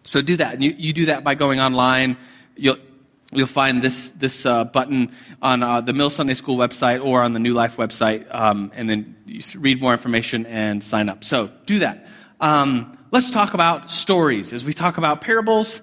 So 0.04 0.22
do 0.22 0.36
that. 0.36 0.54
And 0.54 0.64
you, 0.64 0.74
you 0.78 0.92
do 0.92 1.06
that 1.06 1.22
by 1.24 1.34
going 1.34 1.60
online. 1.60 2.16
You'll, 2.56 2.78
you'll 3.32 3.46
find 3.46 3.82
this, 3.82 4.10
this 4.12 4.46
uh, 4.46 4.64
button 4.64 5.12
on 5.42 5.62
uh, 5.62 5.80
the 5.80 5.92
Mill 5.92 6.10
Sunday 6.10 6.34
School 6.34 6.56
website 6.56 7.04
or 7.04 7.22
on 7.22 7.32
the 7.34 7.40
New 7.40 7.52
Life 7.52 7.76
website, 7.76 8.32
um, 8.34 8.72
and 8.74 8.88
then 8.88 9.16
you 9.26 9.42
read 9.58 9.80
more 9.80 9.92
information 9.92 10.46
and 10.46 10.82
sign 10.82 11.08
up. 11.08 11.24
So 11.24 11.50
do 11.66 11.80
that. 11.80 12.06
Um, 12.40 12.96
let's 13.10 13.30
talk 13.30 13.54
about 13.54 13.90
stories. 13.90 14.52
As 14.52 14.64
we 14.64 14.72
talk 14.72 14.96
about 14.96 15.20
parables, 15.20 15.82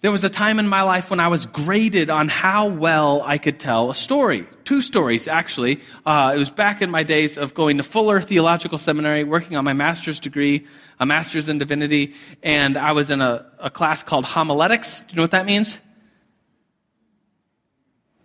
there 0.00 0.12
was 0.12 0.22
a 0.22 0.30
time 0.30 0.60
in 0.60 0.68
my 0.68 0.82
life 0.82 1.10
when 1.10 1.18
I 1.18 1.26
was 1.26 1.46
graded 1.46 2.08
on 2.08 2.28
how 2.28 2.68
well 2.68 3.20
I 3.24 3.36
could 3.36 3.58
tell 3.58 3.90
a 3.90 3.94
story. 3.94 4.46
Two 4.62 4.80
stories, 4.80 5.26
actually. 5.26 5.80
Uh, 6.06 6.32
it 6.34 6.38
was 6.38 6.50
back 6.50 6.80
in 6.80 6.90
my 6.90 7.02
days 7.02 7.36
of 7.36 7.52
going 7.52 7.78
to 7.78 7.82
Fuller 7.82 8.20
Theological 8.20 8.78
Seminary, 8.78 9.24
working 9.24 9.56
on 9.56 9.64
my 9.64 9.72
master's 9.72 10.20
degree, 10.20 10.66
a 11.00 11.06
master's 11.06 11.48
in 11.48 11.58
divinity, 11.58 12.14
and 12.44 12.76
I 12.76 12.92
was 12.92 13.10
in 13.10 13.20
a, 13.20 13.44
a 13.58 13.70
class 13.70 14.04
called 14.04 14.24
homiletics. 14.24 15.00
Do 15.00 15.06
you 15.10 15.16
know 15.16 15.22
what 15.22 15.32
that 15.32 15.46
means? 15.46 15.78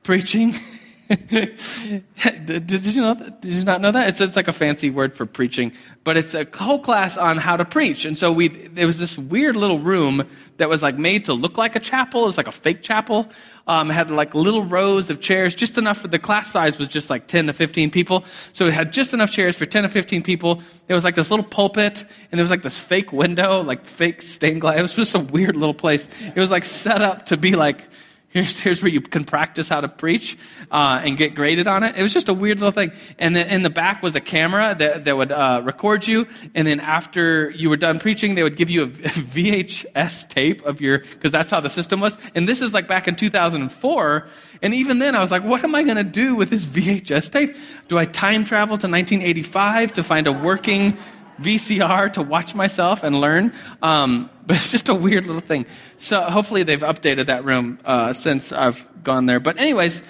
Preaching. 0.04 0.54
did, 1.30 2.68
did, 2.68 2.86
you 2.86 3.02
know 3.02 3.14
that? 3.14 3.42
Did 3.42 3.54
you 3.54 3.64
not 3.64 3.82
know 3.82 3.92
that? 3.92 4.10
It's, 4.10 4.22
it's 4.22 4.36
like 4.36 4.48
a 4.48 4.54
fancy 4.54 4.90
word 4.90 5.16
for 5.16 5.26
preaching, 5.26 5.72
but 6.04 6.18
it's 6.18 6.34
a 6.34 6.48
whole 6.56 6.80
class 6.80 7.18
on 7.18 7.38
how 7.38 7.56
to 7.58 7.66
preach. 7.66 8.06
And 8.06 8.18
so 8.18 8.32
we, 8.32 8.48
there 8.48 8.88
was 8.88 8.98
this 8.98 9.18
weird 9.18 9.56
little 9.56 9.80
room 9.80 10.28
that 10.58 10.70
was 10.70 10.82
like 10.82 10.98
made 10.98 11.26
to 11.26 11.34
look 11.34 11.58
like 11.58 11.76
a 11.76 11.80
chapel. 11.80 12.24
It 12.24 12.28
was 12.28 12.38
like 12.38 12.48
a 12.48 12.54
fake 12.54 12.82
chapel. 12.82 13.30
Um, 13.68 13.90
had 13.90 14.12
like 14.12 14.34
little 14.36 14.64
rows 14.64 15.10
of 15.10 15.22
chairs, 15.22 15.56
just 15.56 15.78
enough 15.78 16.00
for 16.00 16.08
the 16.08 16.20
class 16.20 16.52
size 16.52 16.78
was 16.78 16.88
just 16.88 17.10
like 17.10 17.28
10 17.28 17.48
to 17.48 17.54
15 17.54 17.92
people. 17.92 18.26
So 18.52 18.68
it 18.68 18.74
had 18.74 18.92
just 18.92 19.14
enough 19.14 19.32
chairs 19.32 19.56
for 19.56 19.66
10 19.66 19.84
to 19.84 19.90
15 19.90 20.24
people. 20.24 20.62
There 20.88 20.96
was 20.96 21.04
like 21.04 21.16
this 21.16 21.30
little 21.30 21.46
pulpit, 21.46 22.02
and 22.32 22.40
there 22.40 22.44
was 22.44 22.52
like 22.52 22.62
this 22.62 22.80
fake 22.80 23.14
window, 23.14 23.62
like 23.62 23.86
fake 23.86 24.22
stained 24.22 24.62
glass. 24.62 24.80
It 24.80 24.82
was 24.82 24.96
just 24.96 25.16
a 25.16 25.20
weird 25.20 25.56
little 25.56 25.74
place. 25.74 26.10
It 26.36 26.40
was 26.40 26.52
like 26.52 26.66
set 26.66 27.02
up 27.02 27.28
to 27.28 27.38
be 27.38 27.56
like 27.56 27.88
Here's, 28.34 28.58
here's 28.58 28.82
where 28.82 28.90
you 28.90 29.00
can 29.00 29.26
practice 29.26 29.70
how 29.70 29.80
to 29.80 29.88
preach 29.88 30.40
uh, 30.72 31.00
and 31.04 31.16
get 31.16 31.36
graded 31.36 31.68
on 31.68 31.84
it. 31.84 31.96
It 31.96 32.02
was 32.02 32.12
just 32.12 32.30
a 32.30 32.34
weird 32.34 32.58
little 32.58 32.72
thing. 32.72 32.92
And 33.20 33.36
then 33.36 33.48
in 33.48 33.62
the 33.62 33.70
back 33.70 34.02
was 34.02 34.16
a 34.16 34.20
camera 34.20 34.76
that, 34.80 35.06
that 35.06 35.16
would 35.16 35.32
uh, 35.32 35.62
record 35.64 36.08
you. 36.08 36.28
And 36.56 36.66
then 36.66 36.80
after 36.80 37.52
you 37.52 37.70
were 37.70 37.78
done 37.78 38.00
preaching, 38.00 38.34
they 38.34 38.42
would 38.42 38.58
give 38.58 38.72
you 38.72 38.84
a 38.86 38.88
VHS 38.88 40.30
tape 40.30 40.66
of 40.66 40.82
your, 40.82 40.98
because 40.98 41.32
that's 41.32 41.52
how 41.52 41.60
the 41.60 41.70
system 41.70 42.00
was. 42.00 42.18
And 42.34 42.50
this 42.50 42.64
is 42.64 42.74
like 42.74 42.88
back 42.88 43.08
in 43.08 43.16
2004. 43.16 44.28
And 44.64 44.74
even 44.74 44.98
then, 44.98 45.16
I 45.16 45.20
was 45.20 45.30
like, 45.30 45.44
what 45.44 45.64
am 45.64 45.76
I 45.76 45.84
going 45.84 45.98
to 45.98 46.04
do 46.04 46.36
with 46.36 46.50
this 46.50 46.66
VHS 46.66 47.30
tape? 47.32 47.56
Do 47.88 48.00
I 48.00 48.06
time 48.06 48.46
travel 48.46 48.78
to 48.78 48.88
1985 48.88 49.94
to 49.94 50.04
find 50.04 50.26
a 50.26 50.32
working 50.32 50.98
VCR 51.40 52.14
to 52.14 52.22
watch 52.22 52.56
myself 52.56 53.04
and 53.04 53.20
learn. 53.20 53.54
Um, 53.82 54.30
but 54.46 54.58
it's 54.58 54.72
just 54.72 54.90
a 54.90 54.96
weird 54.96 55.26
little 55.26 55.42
thing. 55.42 55.66
So 55.98 56.22
hopefully 56.22 56.64
they've 56.64 56.82
updated 56.82 57.28
that 57.28 57.46
room 57.46 57.80
uh, 57.86 58.14
since 58.14 58.52
I've 58.52 58.88
gone 59.04 59.26
there. 59.26 59.40
But, 59.40 59.58
anyways, 59.58 60.02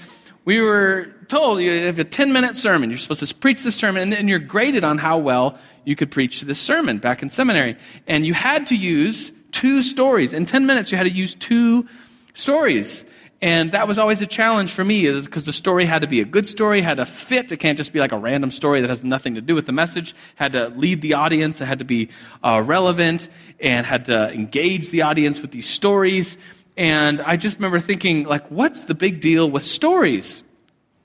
we 0.46 0.60
were 0.60 1.14
told 1.28 1.62
you 1.62 1.72
have 1.86 2.00
a 2.00 2.04
10 2.04 2.34
minute 2.34 2.56
sermon. 2.56 2.90
You're 2.90 3.00
supposed 3.00 3.26
to 3.26 3.36
preach 3.36 3.64
this 3.64 3.76
sermon, 3.76 4.02
and 4.04 4.12
then 4.12 4.28
you're 4.28 4.40
graded 4.40 4.84
on 4.84 4.98
how 4.98 5.18
well 5.18 5.58
you 5.86 5.96
could 5.96 6.12
preach 6.12 6.42
this 6.42 6.60
sermon 6.60 6.98
back 6.98 7.22
in 7.22 7.30
seminary. 7.30 7.78
And 8.08 8.26
you 8.26 8.34
had 8.34 8.68
to 8.68 8.76
use 8.76 9.32
two 9.52 9.82
stories. 9.82 10.34
In 10.34 10.46
10 10.46 10.66
minutes, 10.66 10.92
you 10.92 10.98
had 10.98 11.06
to 11.06 11.10
use 11.10 11.36
two 11.36 11.88
stories. 12.34 13.06
And 13.44 13.74
that 13.74 13.90
was 13.90 14.00
always 14.00 14.22
a 14.22 14.26
challenge 14.26 14.72
for 14.72 14.86
me 14.86 15.20
because 15.20 15.44
the 15.44 15.52
story 15.52 15.84
had 15.84 16.00
to 16.00 16.08
be 16.08 16.22
a 16.22 16.26
good 16.26 16.48
story, 16.48 16.80
had 16.80 16.96
to 16.96 17.06
fit. 17.06 17.52
It 17.52 17.58
can't 17.58 17.78
just 17.78 17.92
be 17.92 18.00
like 18.00 18.14
a 18.14 18.18
random 18.18 18.52
story 18.52 18.80
that 18.80 18.90
has 18.90 19.04
nothing 19.04 19.36
to 19.36 19.42
do 19.42 19.54
with 19.54 19.66
the 19.66 19.74
message. 19.74 20.16
Had 20.36 20.54
to 20.54 20.70
lead 20.70 21.02
the 21.02 21.16
audience. 21.16 21.60
It 21.60 21.66
had 21.66 21.80
to 21.80 21.84
be 21.84 22.08
uh, 22.42 22.64
relevant 22.66 23.28
and 23.60 23.86
had 23.86 24.06
to 24.06 24.32
engage 24.32 24.92
the 24.92 25.02
audience 25.02 25.42
with 25.42 25.52
these 25.52 25.68
stories. 25.68 26.38
And 26.78 27.20
I 27.20 27.36
just 27.36 27.58
remember 27.58 27.82
thinking, 27.82 28.24
like, 28.24 28.48
what's 28.48 28.86
the 28.86 28.96
big 28.96 29.20
deal 29.20 29.52
with 29.52 29.64
stories? 29.64 30.42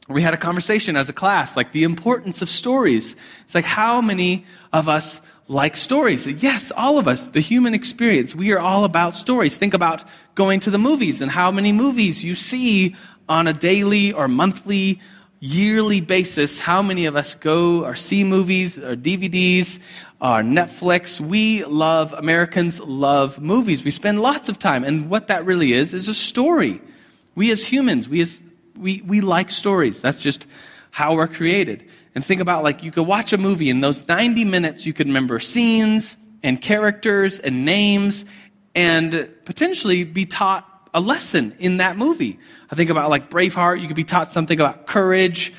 We 0.09 0.23
had 0.23 0.33
a 0.33 0.39
conversation 0.39 0.95
as 0.95 1.09
a 1.09 1.13
class, 1.13 1.57
like 1.57 1.73
the 1.73 1.83
importance 1.83 2.41
of 2.41 2.49
stories. 2.49 3.17
It's 3.43 3.55
like, 3.57 3.65
how 3.65 4.01
many 4.01 4.45
of 4.73 4.89
us 4.89 5.21
like 5.49 5.79
stories. 5.79 6.27
Yes, 6.27 6.71
all 6.77 6.99
of 6.99 7.09
us, 7.09 7.27
the 7.29 7.41
human 7.41 7.75
experience, 7.75 8.35
we 8.35 8.53
are 8.53 8.59
all 8.61 8.85
about 8.85 9.15
stories. 9.15 9.57
Think 9.57 9.73
about 9.73 10.05
going 10.35 10.61
to 10.61 10.71
the 10.71 10.79
movies 10.79 11.23
and 11.23 11.31
how 11.31 11.51
many 11.51 11.73
movies 11.73 12.23
you 12.23 12.35
see 12.35 12.95
on 13.29 13.49
a 13.49 13.55
daily 13.55 14.13
or 14.13 14.29
monthly, 14.29 15.01
yearly 15.41 16.03
basis. 16.03 16.61
How 16.61 16.83
many 16.83 17.07
of 17.07 17.17
us 17.17 17.35
go 17.35 17.85
or 17.85 17.97
see 17.97 18.25
movies 18.25 18.79
or 18.79 18.95
DVDs 18.95 19.79
or 20.21 20.43
Netflix? 20.43 21.19
We 21.19 21.65
love, 21.65 22.13
Americans 22.13 22.79
love 22.81 23.41
movies. 23.41 23.83
We 23.83 23.91
spend 23.91 24.21
lots 24.21 24.51
of 24.51 24.59
time. 24.59 24.85
And 24.85 25.09
what 25.09 25.29
that 25.29 25.47
really 25.47 25.73
is, 25.73 25.95
is 25.95 26.09
a 26.09 26.15
story. 26.15 26.83
We 27.35 27.51
as 27.53 27.65
humans, 27.65 28.07
we 28.07 28.21
as, 28.21 28.43
we, 28.77 29.01
we 29.07 29.23
like 29.23 29.51
stories. 29.51 30.03
That's 30.03 30.21
just 30.21 30.47
how 30.91 31.15
we're 31.15 31.29
created 31.29 31.89
and 32.19 32.27
think 32.27 32.41
about 32.41 32.65
like 32.65 32.83
you 32.83 32.91
could 32.91 33.07
watch 33.07 33.33
a 33.33 33.39
movie 33.39 33.71
in 33.71 33.79
those 33.79 34.09
90 34.09 34.45
minutes 34.45 34.85
you 34.85 34.93
could 34.93 35.07
remember 35.07 35.39
scenes 35.39 36.17
and 36.43 36.61
characters 36.61 37.39
and 37.39 37.65
names 37.65 38.25
and 38.75 39.31
potentially 39.45 40.03
be 40.03 40.25
taught 40.25 40.67
a 40.93 41.01
lesson 41.01 41.55
in 41.61 41.77
that 41.77 41.97
movie. 41.97 42.41
I 42.73 42.75
think 42.75 42.91
about 42.91 43.09
like 43.09 43.31
Braveheart, 43.31 43.81
you 43.81 43.87
could 43.87 43.95
be 43.95 44.03
taught 44.03 44.33
something 44.33 44.59
about 44.59 44.89
courage. 44.89 45.53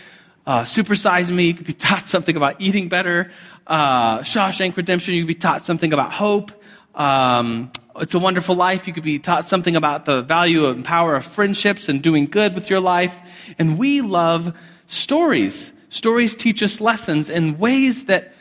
Uh, 0.45 0.63
Supersize 0.63 1.29
Me, 1.29 1.47
you 1.47 1.53
could 1.53 1.65
be 1.65 1.71
taught 1.87 2.07
something 2.07 2.35
about 2.35 2.59
eating 2.59 2.89
better. 2.89 3.31
Uh, 3.65 4.19
Shawshank 4.19 4.75
Redemption, 4.75 5.13
you 5.13 5.21
could 5.21 5.29
be 5.29 5.35
taught 5.35 5.61
something 5.61 5.93
about 5.93 6.11
hope. 6.11 6.51
Um, 6.93 7.71
it's 7.95 8.15
a 8.15 8.19
Wonderful 8.19 8.55
Life, 8.55 8.85
you 8.85 8.91
could 8.91 9.03
be 9.03 9.17
taught 9.17 9.47
something 9.47 9.77
about 9.77 10.03
the 10.03 10.23
value 10.23 10.67
and 10.67 10.83
power 10.83 11.15
of 11.15 11.23
friendships 11.23 11.87
and 11.87 12.01
doing 12.01 12.25
good 12.25 12.53
with 12.53 12.69
your 12.69 12.81
life. 12.81 13.17
And 13.57 13.77
we 13.77 14.01
love 14.01 14.53
stories. 14.87 15.71
Stories 15.89 16.35
teach 16.35 16.63
us 16.63 16.79
lessons 16.79 17.29
in 17.29 17.57
ways 17.57 18.05
that 18.05 18.33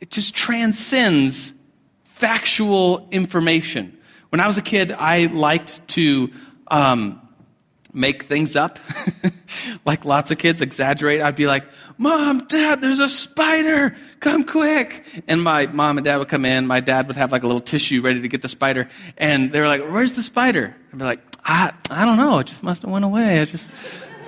it 0.00 0.10
just 0.10 0.34
transcends 0.34 1.54
factual 2.14 3.08
information. 3.10 3.96
When 4.30 4.40
I 4.40 4.46
was 4.46 4.58
a 4.58 4.62
kid, 4.62 4.92
I 4.92 5.26
liked 5.26 5.86
to 5.88 6.30
um, 6.68 7.20
make 7.92 8.24
things 8.24 8.56
up. 8.56 8.78
like 9.84 10.04
lots 10.04 10.30
of 10.30 10.38
kids 10.38 10.60
exaggerate. 10.60 11.20
I'd 11.20 11.36
be 11.36 11.46
like, 11.46 11.64
Mom, 11.96 12.46
Dad, 12.46 12.80
there's 12.80 12.98
a 12.98 13.08
spider. 13.08 13.96
Come 14.20 14.44
quick. 14.44 15.04
And 15.26 15.42
my 15.42 15.66
mom 15.66 15.98
and 15.98 16.04
dad 16.04 16.18
would 16.18 16.28
come 16.28 16.44
in. 16.44 16.66
My 16.66 16.80
dad 16.80 17.06
would 17.08 17.16
have 17.16 17.32
like 17.32 17.42
a 17.42 17.46
little 17.46 17.60
tissue 17.60 18.02
ready 18.02 18.20
to 18.20 18.28
get 18.28 18.42
the 18.42 18.48
spider. 18.48 18.88
And 19.16 19.52
they 19.52 19.60
were 19.60 19.66
like, 19.66 19.82
Where's 19.82 20.14
the 20.14 20.22
spider? 20.22 20.74
I'd 20.92 20.98
be 20.98 21.04
like, 21.04 21.20
I, 21.44 21.72
I 21.90 22.04
don't 22.04 22.16
know. 22.16 22.38
It 22.38 22.46
just 22.48 22.62
must 22.62 22.82
have 22.82 22.90
went 22.90 23.04
away. 23.04 23.40
I 23.40 23.44
just, 23.46 23.70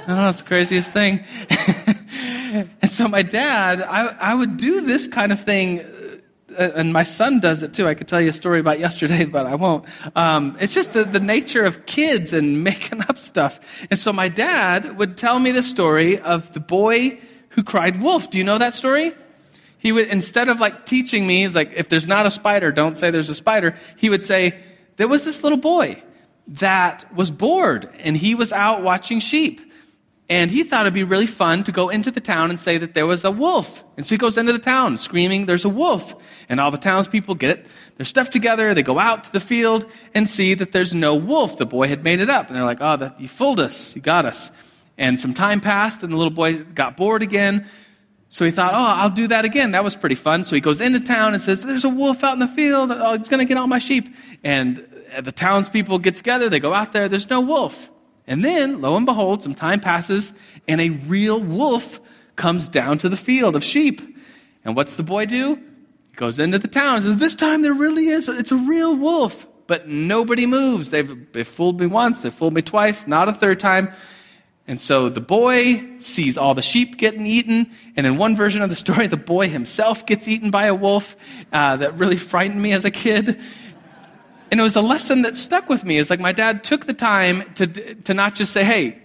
I 0.02 0.06
don't 0.06 0.16
know. 0.16 0.28
It's 0.28 0.38
the 0.38 0.44
craziest 0.44 0.92
thing. 0.92 1.24
and 2.82 2.90
so 2.90 3.06
my 3.08 3.22
dad, 3.22 3.82
I, 3.82 4.06
I 4.06 4.34
would 4.34 4.56
do 4.56 4.80
this 4.80 5.06
kind 5.06 5.32
of 5.32 5.40
thing 5.40 5.84
uh, 6.58 6.70
and 6.74 6.92
my 6.92 7.02
son 7.04 7.40
does 7.40 7.62
it 7.62 7.72
too. 7.72 7.86
I 7.86 7.94
could 7.94 8.08
tell 8.08 8.20
you 8.20 8.30
a 8.30 8.34
story 8.34 8.60
about 8.60 8.80
yesterday, 8.80 9.24
but 9.36 9.46
I 9.46 9.54
won't. 9.54 9.84
Um, 10.16 10.56
it's 10.60 10.74
just 10.74 10.92
the, 10.92 11.04
the 11.04 11.20
nature 11.20 11.64
of 11.64 11.86
kids 11.86 12.32
and 12.32 12.64
making 12.64 13.02
up 13.02 13.18
stuff. 13.18 13.60
And 13.90 13.98
so 13.98 14.12
my 14.12 14.28
dad 14.28 14.98
would 14.98 15.16
tell 15.16 15.38
me 15.38 15.52
the 15.52 15.62
story 15.62 16.18
of 16.18 16.52
the 16.52 16.60
boy 16.60 17.20
who 17.50 17.62
cried 17.62 18.00
wolf. 18.02 18.30
Do 18.30 18.38
you 18.38 18.44
know 18.44 18.58
that 18.58 18.74
story? 18.74 19.12
He 19.78 19.92
would, 19.92 20.08
instead 20.08 20.48
of 20.48 20.60
like 20.60 20.84
teaching 20.84 21.26
me, 21.26 21.42
he's 21.42 21.54
like, 21.54 21.72
if 21.74 21.88
there's 21.88 22.06
not 22.06 22.26
a 22.26 22.30
spider, 22.30 22.70
don't 22.70 22.96
say 22.96 23.10
there's 23.10 23.30
a 23.30 23.34
spider. 23.34 23.74
He 23.96 24.10
would 24.10 24.22
say, 24.22 24.58
there 24.96 25.08
was 25.08 25.24
this 25.24 25.42
little 25.42 25.58
boy 25.58 26.02
that 26.48 27.14
was 27.14 27.30
bored 27.30 27.88
and 28.00 28.16
he 28.16 28.34
was 28.34 28.52
out 28.52 28.82
watching 28.82 29.20
sheep. 29.20 29.69
And 30.30 30.48
he 30.48 30.62
thought 30.62 30.82
it'd 30.82 30.94
be 30.94 31.02
really 31.02 31.26
fun 31.26 31.64
to 31.64 31.72
go 31.72 31.88
into 31.88 32.12
the 32.12 32.20
town 32.20 32.50
and 32.50 32.58
say 32.58 32.78
that 32.78 32.94
there 32.94 33.04
was 33.04 33.24
a 33.24 33.32
wolf. 33.32 33.82
And 33.96 34.06
so 34.06 34.14
he 34.14 34.16
goes 34.16 34.38
into 34.38 34.52
the 34.52 34.60
town 34.60 34.96
screaming, 34.96 35.46
There's 35.46 35.64
a 35.64 35.68
wolf. 35.68 36.14
And 36.48 36.60
all 36.60 36.70
the 36.70 36.78
townspeople 36.78 37.34
get 37.34 37.50
it, 37.50 37.66
their 37.96 38.06
stuff 38.06 38.30
together. 38.30 38.72
They 38.72 38.84
go 38.84 39.00
out 39.00 39.24
to 39.24 39.32
the 39.32 39.40
field 39.40 39.90
and 40.14 40.28
see 40.28 40.54
that 40.54 40.70
there's 40.70 40.94
no 40.94 41.16
wolf. 41.16 41.58
The 41.58 41.66
boy 41.66 41.88
had 41.88 42.04
made 42.04 42.20
it 42.20 42.30
up. 42.30 42.46
And 42.46 42.54
they're 42.54 42.64
like, 42.64 42.80
Oh, 42.80 42.96
that, 42.96 43.20
you 43.20 43.26
fooled 43.26 43.58
us. 43.58 43.96
You 43.96 44.02
got 44.02 44.24
us. 44.24 44.52
And 44.96 45.18
some 45.18 45.34
time 45.34 45.60
passed, 45.60 46.04
and 46.04 46.12
the 46.12 46.16
little 46.16 46.30
boy 46.32 46.58
got 46.58 46.96
bored 46.96 47.22
again. 47.22 47.66
So 48.28 48.44
he 48.44 48.52
thought, 48.52 48.72
Oh, 48.72 49.00
I'll 49.00 49.10
do 49.10 49.26
that 49.26 49.44
again. 49.44 49.72
That 49.72 49.82
was 49.82 49.96
pretty 49.96 50.14
fun. 50.14 50.44
So 50.44 50.54
he 50.54 50.60
goes 50.60 50.80
into 50.80 51.00
town 51.00 51.34
and 51.34 51.42
says, 51.42 51.64
There's 51.64 51.84
a 51.84 51.88
wolf 51.88 52.22
out 52.22 52.34
in 52.34 52.38
the 52.38 52.46
field. 52.46 52.92
Oh, 52.92 53.18
he's 53.18 53.28
going 53.28 53.40
to 53.40 53.46
get 53.46 53.56
all 53.56 53.66
my 53.66 53.80
sheep. 53.80 54.14
And 54.44 54.86
the 55.20 55.32
townspeople 55.32 55.98
get 55.98 56.14
together. 56.14 56.48
They 56.48 56.60
go 56.60 56.72
out 56.72 56.92
there. 56.92 57.08
There's 57.08 57.28
no 57.28 57.40
wolf. 57.40 57.90
And 58.30 58.44
then, 58.44 58.80
lo 58.80 58.96
and 58.96 59.04
behold, 59.04 59.42
some 59.42 59.56
time 59.56 59.80
passes, 59.80 60.32
and 60.68 60.80
a 60.80 60.90
real 60.90 61.40
wolf 61.40 62.00
comes 62.36 62.68
down 62.68 62.98
to 62.98 63.08
the 63.08 63.16
field 63.16 63.56
of 63.56 63.64
sheep. 63.64 64.00
And 64.64 64.76
what's 64.76 64.94
the 64.94 65.02
boy 65.02 65.26
do? 65.26 65.56
He 65.56 66.14
goes 66.14 66.38
into 66.38 66.56
the 66.60 66.68
town 66.68 66.94
and 66.94 67.02
says, 67.02 67.16
This 67.16 67.34
time 67.34 67.62
there 67.62 67.74
really 67.74 68.06
is, 68.06 68.28
it's 68.28 68.52
a 68.52 68.56
real 68.56 68.94
wolf. 68.94 69.48
But 69.66 69.88
nobody 69.88 70.46
moves. 70.46 70.90
They've, 70.90 71.32
they've 71.32 71.46
fooled 71.46 71.80
me 71.80 71.86
once, 71.86 72.22
they've 72.22 72.32
fooled 72.32 72.54
me 72.54 72.62
twice, 72.62 73.08
not 73.08 73.28
a 73.28 73.32
third 73.32 73.58
time. 73.58 73.92
And 74.68 74.78
so 74.78 75.08
the 75.08 75.20
boy 75.20 75.98
sees 75.98 76.38
all 76.38 76.54
the 76.54 76.62
sheep 76.62 76.98
getting 76.98 77.26
eaten. 77.26 77.72
And 77.96 78.06
in 78.06 78.16
one 78.16 78.36
version 78.36 78.62
of 78.62 78.70
the 78.70 78.76
story, 78.76 79.08
the 79.08 79.16
boy 79.16 79.48
himself 79.48 80.06
gets 80.06 80.28
eaten 80.28 80.52
by 80.52 80.66
a 80.66 80.74
wolf. 80.74 81.16
Uh, 81.52 81.78
that 81.78 81.98
really 81.98 82.16
frightened 82.16 82.62
me 82.62 82.72
as 82.72 82.84
a 82.84 82.92
kid. 82.92 83.40
And 84.50 84.58
it 84.58 84.62
was 84.62 84.76
a 84.76 84.80
lesson 84.80 85.22
that 85.22 85.36
stuck 85.36 85.68
with 85.68 85.84
me. 85.84 85.98
It's 85.98 86.10
like 86.10 86.20
my 86.20 86.32
dad 86.32 86.64
took 86.64 86.86
the 86.86 86.94
time 86.94 87.44
to, 87.54 87.66
to 87.94 88.14
not 88.14 88.34
just 88.34 88.52
say, 88.52 88.64
hey, 88.64 89.00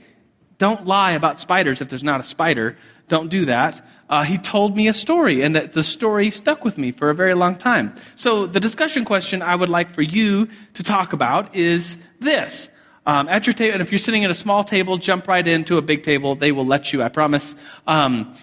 don't 0.57 0.85
lie 0.85 1.11
about 1.11 1.39
spiders 1.39 1.81
if 1.81 1.89
there's 1.89 2.03
not 2.03 2.19
a 2.19 2.23
spider. 2.23 2.77
Don't 3.07 3.29
do 3.29 3.45
that. 3.45 3.85
Uh, 4.09 4.23
he 4.23 4.37
told 4.37 4.75
me 4.75 4.87
a 4.87 4.93
story, 4.93 5.41
and 5.41 5.55
that 5.55 5.73
the 5.73 5.83
story 5.83 6.29
stuck 6.29 6.63
with 6.63 6.77
me 6.77 6.91
for 6.91 7.09
a 7.09 7.15
very 7.15 7.33
long 7.33 7.55
time. 7.55 7.93
So, 8.15 8.45
the 8.45 8.59
discussion 8.59 9.03
question 9.03 9.41
I 9.41 9.55
would 9.55 9.69
like 9.69 9.89
for 9.89 10.03
you 10.03 10.47
to 10.75 10.83
talk 10.83 11.13
about 11.13 11.55
is 11.55 11.97
this. 12.19 12.69
Um, 13.07 13.27
at 13.29 13.45
your 13.45 13.53
table, 13.53 13.73
and 13.73 13.81
if 13.81 13.91
you're 13.91 13.99
sitting 13.99 14.23
at 14.23 14.31
a 14.31 14.35
small 14.35 14.63
table, 14.63 14.97
jump 14.97 15.27
right 15.27 15.47
into 15.47 15.77
a 15.77 15.81
big 15.81 16.03
table. 16.03 16.35
They 16.35 16.51
will 16.51 16.65
let 16.65 16.93
you, 16.93 17.03
I 17.03 17.09
promise. 17.09 17.55
Um, 17.85 18.35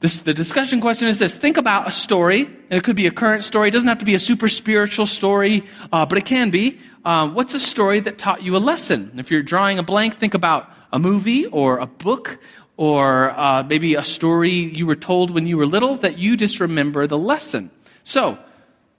this, 0.00 0.20
the 0.20 0.32
discussion 0.32 0.80
question 0.80 1.08
is 1.08 1.18
this 1.18 1.36
think 1.36 1.56
about 1.56 1.88
a 1.88 1.90
story, 1.90 2.42
and 2.42 2.78
it 2.78 2.84
could 2.84 2.94
be 2.94 3.06
a 3.06 3.10
current 3.10 3.42
story. 3.42 3.68
It 3.68 3.72
doesn't 3.72 3.88
have 3.88 3.98
to 3.98 4.04
be 4.04 4.14
a 4.14 4.18
super 4.20 4.48
spiritual 4.48 5.06
story, 5.06 5.64
uh, 5.92 6.06
but 6.06 6.18
it 6.18 6.24
can 6.24 6.50
be. 6.50 6.78
Um, 7.04 7.34
what's 7.34 7.52
a 7.54 7.58
story 7.58 7.98
that 8.00 8.16
taught 8.16 8.42
you 8.42 8.56
a 8.56 8.58
lesson? 8.58 9.12
If 9.16 9.30
you're 9.30 9.42
drawing 9.42 9.78
a 9.78 9.82
blank, 9.82 10.16
think 10.16 10.34
about 10.34 10.70
a 10.92 11.00
movie 11.00 11.46
or 11.46 11.78
a 11.78 11.86
book 11.86 12.38
or 12.76 13.30
uh, 13.30 13.64
maybe 13.64 13.96
a 13.96 14.04
story 14.04 14.50
you 14.50 14.86
were 14.86 14.94
told 14.94 15.32
when 15.32 15.48
you 15.48 15.56
were 15.56 15.66
little 15.66 15.96
that 15.96 16.16
you 16.16 16.36
just 16.36 16.60
remember 16.60 17.08
the 17.08 17.18
lesson. 17.18 17.70
So, 18.04 18.38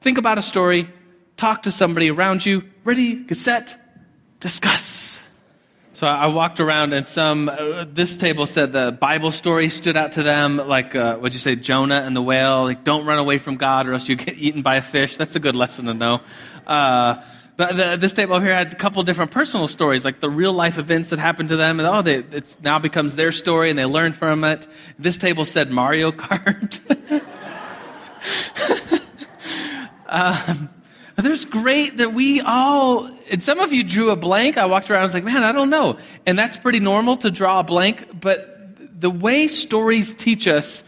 think 0.01 0.17
about 0.17 0.37
a 0.37 0.41
story, 0.41 0.89
talk 1.37 1.63
to 1.63 1.71
somebody 1.71 2.11
around 2.11 2.45
you. 2.45 2.63
Ready, 2.83 3.23
get 3.23 3.37
set, 3.37 3.79
discuss. 4.41 5.23
So 5.99 6.07
I 6.07 6.27
walked 6.27 6.61
around, 6.61 6.93
and 6.93 7.05
some 7.05 7.49
uh, 7.49 7.83
this 7.83 8.15
table 8.15 8.45
said 8.45 8.71
the 8.71 8.89
Bible 8.89 9.31
story 9.31 9.67
stood 9.67 9.97
out 9.97 10.13
to 10.13 10.23
them, 10.23 10.55
like 10.55 10.95
uh, 10.95 11.17
what'd 11.17 11.33
you 11.33 11.41
say, 11.41 11.57
Jonah 11.57 12.03
and 12.05 12.15
the 12.15 12.21
whale? 12.21 12.63
Like, 12.63 12.85
don't 12.85 13.05
run 13.05 13.19
away 13.19 13.37
from 13.37 13.57
God, 13.57 13.85
or 13.85 13.91
else 13.91 14.07
you 14.07 14.15
get 14.15 14.37
eaten 14.37 14.61
by 14.61 14.77
a 14.77 14.81
fish. 14.81 15.17
That's 15.17 15.35
a 15.35 15.41
good 15.41 15.57
lesson 15.57 15.87
to 15.87 15.93
know. 15.93 16.21
Uh, 16.65 17.21
but 17.57 17.75
the, 17.75 17.97
this 17.97 18.13
table 18.13 18.35
over 18.35 18.45
here 18.45 18.55
had 18.55 18.71
a 18.71 18.77
couple 18.77 19.03
different 19.03 19.31
personal 19.31 19.67
stories, 19.67 20.05
like 20.05 20.21
the 20.21 20.29
real 20.29 20.53
life 20.53 20.77
events 20.77 21.09
that 21.09 21.19
happened 21.19 21.49
to 21.49 21.57
them, 21.57 21.81
and 21.81 21.87
oh, 21.89 22.01
they, 22.01 22.19
it 22.19 22.55
now 22.61 22.79
becomes 22.79 23.17
their 23.17 23.33
story, 23.33 23.69
and 23.69 23.77
they 23.77 23.83
learn 23.83 24.13
from 24.13 24.45
it. 24.45 24.67
This 24.97 25.17
table 25.17 25.43
said 25.43 25.69
Mario 25.69 26.13
Kart. 26.13 26.79
um, 30.07 30.69
there's 31.21 31.45
great 31.45 31.97
that 31.97 32.13
we 32.13 32.41
all, 32.41 33.09
and 33.29 33.41
some 33.41 33.59
of 33.59 33.73
you 33.73 33.83
drew 33.83 34.11
a 34.11 34.15
blank. 34.15 34.57
I 34.57 34.65
walked 34.65 34.89
around, 34.89 35.01
I 35.01 35.03
was 35.03 35.13
like, 35.13 35.23
man, 35.23 35.43
I 35.43 35.51
don't 35.51 35.69
know. 35.69 35.97
And 36.25 36.37
that's 36.37 36.57
pretty 36.57 36.79
normal 36.79 37.17
to 37.17 37.31
draw 37.31 37.59
a 37.59 37.63
blank, 37.63 38.19
but 38.19 38.55
the 38.99 39.09
way 39.09 39.47
stories 39.47 40.13
teach 40.15 40.47
us 40.47 40.83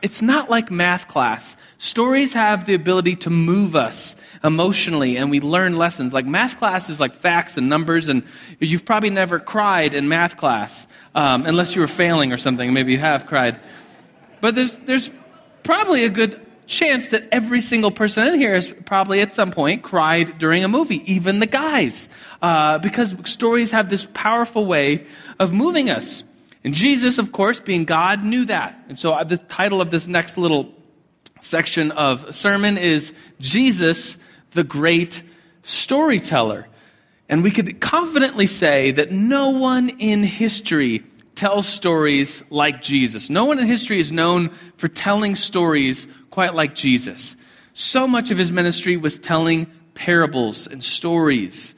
it's 0.00 0.22
not 0.22 0.48
like 0.48 0.70
math 0.70 1.08
class. 1.08 1.56
Stories 1.76 2.32
have 2.32 2.64
the 2.64 2.74
ability 2.74 3.16
to 3.16 3.30
move 3.30 3.76
us 3.76 4.16
emotionally 4.42 5.16
and 5.16 5.30
we 5.30 5.40
learn 5.40 5.76
lessons. 5.76 6.14
Like 6.14 6.24
math 6.24 6.56
class 6.56 6.88
is 6.88 7.00
like 7.00 7.14
facts 7.14 7.56
and 7.56 7.68
numbers, 7.68 8.08
and 8.08 8.22
you've 8.58 8.84
probably 8.84 9.10
never 9.10 9.38
cried 9.38 9.92
in 9.92 10.08
math 10.08 10.36
class 10.36 10.86
um, 11.14 11.44
unless 11.44 11.74
you 11.74 11.82
were 11.82 11.88
failing 11.88 12.32
or 12.32 12.38
something. 12.38 12.72
Maybe 12.72 12.92
you 12.92 12.98
have 12.98 13.26
cried. 13.26 13.60
But 14.40 14.54
there's, 14.54 14.78
there's 14.78 15.10
probably 15.62 16.04
a 16.04 16.08
good 16.08 16.40
chance 16.72 17.10
that 17.10 17.28
every 17.30 17.60
single 17.60 17.90
person 17.90 18.26
in 18.26 18.34
here 18.34 18.54
has 18.54 18.68
probably 18.86 19.20
at 19.20 19.32
some 19.32 19.50
point 19.50 19.82
cried 19.82 20.38
during 20.38 20.64
a 20.64 20.68
movie, 20.68 21.02
even 21.12 21.38
the 21.38 21.46
guys, 21.46 22.08
uh, 22.40 22.78
because 22.78 23.14
stories 23.24 23.70
have 23.70 23.88
this 23.88 24.06
powerful 24.14 24.64
way 24.64 25.06
of 25.38 25.52
moving 25.52 25.90
us. 25.90 26.24
And 26.64 26.74
Jesus, 26.74 27.18
of 27.18 27.32
course, 27.32 27.60
being 27.60 27.84
God, 27.84 28.24
knew 28.24 28.46
that. 28.46 28.82
And 28.88 28.98
so 28.98 29.12
uh, 29.12 29.24
the 29.24 29.36
title 29.36 29.80
of 29.80 29.90
this 29.90 30.08
next 30.08 30.38
little 30.38 30.72
section 31.40 31.90
of 31.92 32.34
sermon 32.34 32.78
is 32.78 33.12
Jesus, 33.38 34.16
the 34.52 34.64
Great 34.64 35.22
Storyteller. 35.62 36.68
And 37.28 37.42
we 37.42 37.50
could 37.50 37.80
confidently 37.80 38.46
say 38.46 38.92
that 38.92 39.12
no 39.12 39.50
one 39.50 39.90
in 39.98 40.22
history 40.22 41.04
tells 41.34 41.66
stories 41.66 42.42
like 42.50 42.82
Jesus. 42.82 43.30
No 43.30 43.46
one 43.46 43.58
in 43.58 43.66
history 43.66 43.98
is 43.98 44.12
known 44.12 44.50
for 44.76 44.88
telling 44.88 45.34
stories 45.34 46.06
quite 46.32 46.54
like 46.54 46.74
Jesus. 46.74 47.36
So 47.74 48.08
much 48.08 48.30
of 48.32 48.38
his 48.38 48.50
ministry 48.50 48.96
was 48.96 49.18
telling 49.18 49.70
parables 49.94 50.66
and 50.66 50.82
stories. 50.82 51.74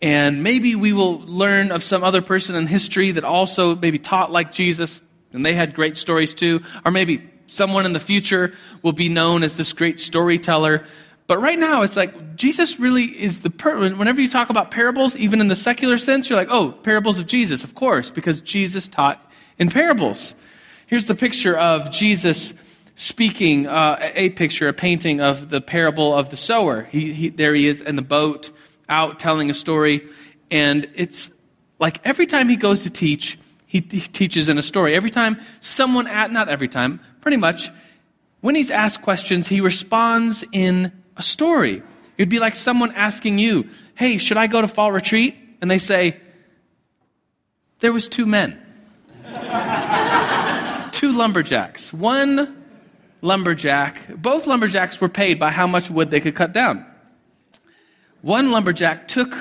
And 0.00 0.42
maybe 0.42 0.74
we 0.74 0.92
will 0.92 1.20
learn 1.20 1.72
of 1.72 1.82
some 1.82 2.04
other 2.04 2.22
person 2.22 2.54
in 2.54 2.66
history 2.66 3.10
that 3.12 3.24
also 3.24 3.74
maybe 3.74 3.98
taught 3.98 4.30
like 4.30 4.52
Jesus, 4.52 5.02
and 5.32 5.44
they 5.44 5.54
had 5.54 5.74
great 5.74 5.96
stories 5.96 6.34
too. 6.34 6.62
Or 6.84 6.92
maybe 6.92 7.28
someone 7.48 7.84
in 7.84 7.92
the 7.92 8.00
future 8.00 8.54
will 8.82 8.92
be 8.92 9.08
known 9.08 9.42
as 9.42 9.56
this 9.56 9.72
great 9.72 9.98
storyteller. 9.98 10.84
But 11.26 11.38
right 11.38 11.58
now, 11.58 11.82
it's 11.82 11.96
like 11.96 12.36
Jesus 12.36 12.78
really 12.78 13.04
is 13.04 13.40
the 13.40 13.50
per- 13.50 13.76
whenever 13.76 14.20
you 14.20 14.30
talk 14.30 14.50
about 14.50 14.70
parables, 14.70 15.16
even 15.16 15.40
in 15.40 15.48
the 15.48 15.56
secular 15.56 15.98
sense, 15.98 16.30
you're 16.30 16.38
like, 16.38 16.50
oh, 16.50 16.70
parables 16.70 17.18
of 17.18 17.26
Jesus, 17.26 17.64
of 17.64 17.74
course, 17.74 18.12
because 18.12 18.40
Jesus 18.40 18.86
taught 18.86 19.20
in 19.58 19.68
parables. 19.68 20.36
Here's 20.86 21.06
the 21.06 21.16
picture 21.16 21.56
of 21.56 21.90
Jesus 21.90 22.54
speaking, 22.96 23.66
uh, 23.66 23.98
a 24.14 24.30
picture, 24.30 24.68
a 24.68 24.72
painting 24.72 25.20
of 25.20 25.50
the 25.50 25.60
parable 25.60 26.14
of 26.14 26.30
the 26.30 26.36
sower. 26.36 26.82
He, 26.84 27.12
he, 27.12 27.28
there 27.28 27.54
he 27.54 27.68
is 27.68 27.80
in 27.80 27.94
the 27.94 28.02
boat 28.02 28.50
out 28.88 29.20
telling 29.20 29.50
a 29.50 29.54
story. 29.54 30.08
And 30.50 30.88
it's 30.94 31.30
like 31.78 32.04
every 32.04 32.26
time 32.26 32.48
he 32.48 32.56
goes 32.56 32.82
to 32.82 32.90
teach, 32.90 33.38
he, 33.66 33.86
he 33.90 34.00
teaches 34.00 34.48
in 34.48 34.58
a 34.58 34.62
story. 34.62 34.94
Every 34.94 35.10
time 35.10 35.38
someone 35.60 36.06
at, 36.06 36.32
not 36.32 36.48
every 36.48 36.68
time, 36.68 37.00
pretty 37.20 37.36
much, 37.36 37.70
when 38.40 38.54
he's 38.54 38.70
asked 38.70 39.02
questions, 39.02 39.46
he 39.46 39.60
responds 39.60 40.42
in 40.52 40.90
a 41.16 41.22
story. 41.22 41.82
It'd 42.16 42.30
be 42.30 42.38
like 42.38 42.56
someone 42.56 42.92
asking 42.92 43.38
you, 43.38 43.68
hey, 43.94 44.16
should 44.16 44.38
I 44.38 44.46
go 44.46 44.62
to 44.62 44.68
fall 44.68 44.90
retreat? 44.90 45.36
And 45.60 45.70
they 45.70 45.78
say, 45.78 46.18
there 47.80 47.92
was 47.92 48.08
two 48.08 48.24
men. 48.24 48.58
two 50.92 51.12
lumberjacks. 51.12 51.92
One 51.92 52.65
lumberjack, 53.26 54.08
both 54.16 54.46
lumberjacks 54.46 55.00
were 55.00 55.08
paid 55.08 55.38
by 55.38 55.50
how 55.50 55.66
much 55.66 55.90
wood 55.90 56.10
they 56.10 56.20
could 56.20 56.34
cut 56.34 56.52
down. 56.52 56.86
One 58.22 58.50
lumberjack 58.50 59.08
took 59.08 59.36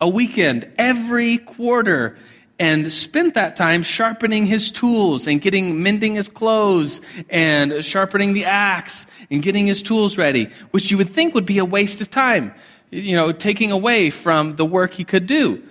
a 0.00 0.08
weekend 0.08 0.70
every 0.78 1.38
quarter 1.38 2.16
and 2.58 2.92
spent 2.92 3.34
that 3.34 3.56
time 3.56 3.82
sharpening 3.82 4.44
his 4.44 4.70
tools 4.70 5.26
and 5.26 5.40
getting 5.40 5.82
mending 5.82 6.14
his 6.14 6.28
clothes 6.28 7.00
and 7.30 7.82
sharpening 7.82 8.34
the 8.34 8.44
axe 8.44 9.06
and 9.30 9.42
getting 9.42 9.66
his 9.66 9.82
tools 9.82 10.18
ready, 10.18 10.48
which 10.70 10.90
you 10.90 10.98
would 10.98 11.08
think 11.08 11.34
would 11.34 11.46
be 11.46 11.58
a 11.58 11.64
waste 11.64 12.02
of 12.02 12.10
time, 12.10 12.52
you 12.90 13.16
know, 13.16 13.32
taking 13.32 13.72
away 13.72 14.10
from 14.10 14.56
the 14.56 14.64
work 14.64 14.92
he 14.92 15.04
could 15.04 15.26
do. 15.26 15.62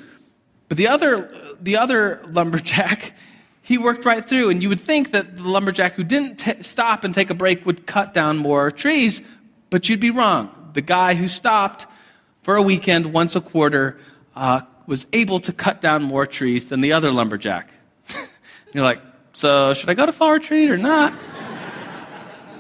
But 0.68 0.78
the 0.78 0.88
other 0.88 1.32
the 1.62 1.78
other 1.78 2.22
lumberjack, 2.28 3.14
he 3.70 3.78
worked 3.78 4.04
right 4.04 4.28
through, 4.28 4.50
and 4.50 4.64
you 4.64 4.70
would 4.70 4.80
think 4.80 5.12
that 5.12 5.38
the 5.38 5.44
lumberjack 5.44 5.94
who 5.94 6.04
didn't 6.04 6.38
t- 6.38 6.64
stop 6.64 7.04
and 7.04 7.14
take 7.14 7.30
a 7.30 7.36
break 7.36 7.68
would 7.68 7.86
cut 7.86 8.16
down 8.16 8.36
more 8.36 8.72
trees, 8.72 9.22
but 9.70 9.88
you'd 9.88 10.00
be 10.00 10.10
wrong. 10.10 10.50
The 10.74 10.82
guy 10.82 11.14
who 11.14 11.28
stopped 11.28 11.86
for 12.42 12.56
a 12.56 12.64
weekend 12.64 13.14
once 13.14 13.36
a 13.36 13.42
quarter 13.42 14.00
uh, 14.36 14.62
was 14.88 15.06
able 15.14 15.40
to 15.42 15.54
cut 15.54 15.82
down 15.82 16.02
more 16.02 16.26
trees 16.26 16.70
than 16.70 16.82
the 16.82 16.94
other 16.94 17.12
lumberjack. 17.12 17.70
You're 18.74 18.84
like, 18.84 19.04
so 19.34 19.72
should 19.76 19.92
I 19.92 19.94
go 19.94 20.08
to 20.08 20.14
fall 20.14 20.32
retreat 20.32 20.72
or 20.72 20.78
not? 20.80 21.14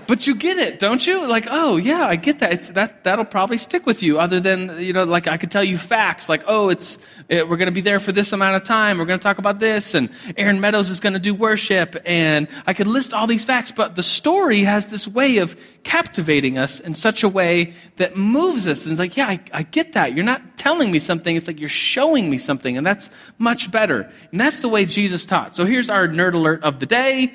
But 0.09 0.25
you 0.25 0.33
get 0.33 0.57
it, 0.57 0.79
don't 0.79 1.05
you? 1.05 1.27
Like, 1.27 1.45
oh 1.51 1.77
yeah, 1.77 2.03
I 2.03 2.15
get 2.15 2.39
that. 2.39 2.51
It's, 2.51 2.69
that 2.69 3.03
that'll 3.03 3.25
probably 3.25 3.59
stick 3.59 3.85
with 3.85 4.01
you. 4.01 4.19
Other 4.19 4.39
than 4.39 4.79
you 4.79 4.91
know, 4.91 5.03
like 5.03 5.27
I 5.27 5.37
could 5.37 5.51
tell 5.51 5.63
you 5.63 5.77
facts, 5.77 6.27
like 6.27 6.43
oh, 6.47 6.69
it's 6.69 6.97
it, 7.29 7.47
we're 7.47 7.57
going 7.57 7.67
to 7.67 7.71
be 7.71 7.81
there 7.81 7.99
for 7.99 8.11
this 8.11 8.33
amount 8.33 8.55
of 8.55 8.63
time. 8.63 8.97
We're 8.97 9.05
going 9.05 9.19
to 9.19 9.23
talk 9.23 9.37
about 9.37 9.59
this, 9.59 9.93
and 9.93 10.09
Aaron 10.35 10.59
Meadows 10.59 10.89
is 10.89 10.99
going 10.99 11.13
to 11.13 11.19
do 11.19 11.35
worship, 11.35 11.95
and 12.05 12.47
I 12.65 12.73
could 12.73 12.87
list 12.87 13.13
all 13.13 13.27
these 13.27 13.45
facts. 13.45 13.71
But 13.71 13.95
the 13.95 14.01
story 14.01 14.61
has 14.61 14.87
this 14.87 15.07
way 15.07 15.37
of 15.37 15.55
captivating 15.83 16.57
us 16.57 16.79
in 16.79 16.95
such 16.95 17.23
a 17.23 17.29
way 17.29 17.75
that 17.97 18.17
moves 18.17 18.65
us, 18.65 18.85
and 18.85 18.91
it's 18.93 18.99
like, 18.99 19.15
yeah, 19.15 19.27
I, 19.27 19.39
I 19.53 19.61
get 19.61 19.93
that. 19.93 20.15
You're 20.15 20.25
not 20.25 20.57
telling 20.57 20.91
me 20.91 20.97
something. 20.97 21.35
It's 21.35 21.45
like 21.45 21.59
you're 21.59 21.69
showing 21.69 22.31
me 22.31 22.39
something, 22.39 22.75
and 22.75 22.85
that's 22.85 23.11
much 23.37 23.69
better. 23.69 24.11
And 24.31 24.41
that's 24.41 24.61
the 24.61 24.69
way 24.69 24.85
Jesus 24.85 25.27
taught. 25.27 25.55
So 25.55 25.65
here's 25.65 25.91
our 25.91 26.07
nerd 26.07 26.33
alert 26.33 26.63
of 26.63 26.79
the 26.79 26.87
day. 26.87 27.31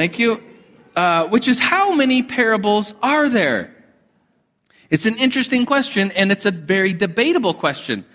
Thank 0.00 0.18
you. 0.18 0.42
Uh, 0.96 1.28
which 1.28 1.46
is 1.46 1.60
how 1.60 1.92
many 1.94 2.22
parables 2.22 2.94
are 3.02 3.28
there? 3.28 3.70
It's 4.88 5.04
an 5.04 5.18
interesting 5.18 5.66
question, 5.66 6.10
and 6.12 6.32
it's 6.32 6.46
a 6.46 6.50
very 6.50 6.94
debatable 6.94 7.52
question 7.52 8.06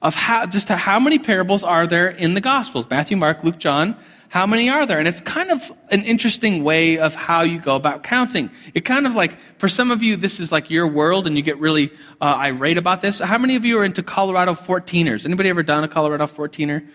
of 0.00 0.14
how, 0.14 0.46
just 0.46 0.68
how 0.70 0.98
many 0.98 1.18
parables 1.18 1.62
are 1.62 1.86
there 1.86 2.08
in 2.08 2.32
the 2.32 2.40
Gospels 2.40 2.86
Matthew, 2.88 3.18
Mark, 3.18 3.44
Luke, 3.44 3.58
John. 3.58 3.94
How 4.30 4.46
many 4.46 4.70
are 4.70 4.86
there? 4.86 4.98
And 4.98 5.06
it's 5.06 5.20
kind 5.20 5.50
of 5.50 5.70
an 5.90 6.02
interesting 6.04 6.64
way 6.64 6.96
of 6.96 7.14
how 7.14 7.42
you 7.42 7.58
go 7.60 7.76
about 7.76 8.04
counting. 8.04 8.50
It 8.72 8.86
kind 8.86 9.06
of 9.06 9.14
like, 9.14 9.36
for 9.58 9.68
some 9.68 9.90
of 9.90 10.02
you, 10.02 10.16
this 10.16 10.40
is 10.40 10.50
like 10.50 10.70
your 10.70 10.88
world 10.88 11.26
and 11.26 11.36
you 11.36 11.42
get 11.42 11.58
really 11.58 11.90
uh, 12.22 12.36
irate 12.38 12.78
about 12.78 13.02
this. 13.02 13.18
How 13.18 13.36
many 13.36 13.54
of 13.56 13.66
you 13.66 13.78
are 13.80 13.84
into 13.84 14.02
Colorado 14.02 14.54
14ers? 14.54 15.26
Anybody 15.26 15.50
ever 15.50 15.62
done 15.62 15.84
a 15.84 15.88
Colorado 15.88 16.24
14er? 16.24 16.88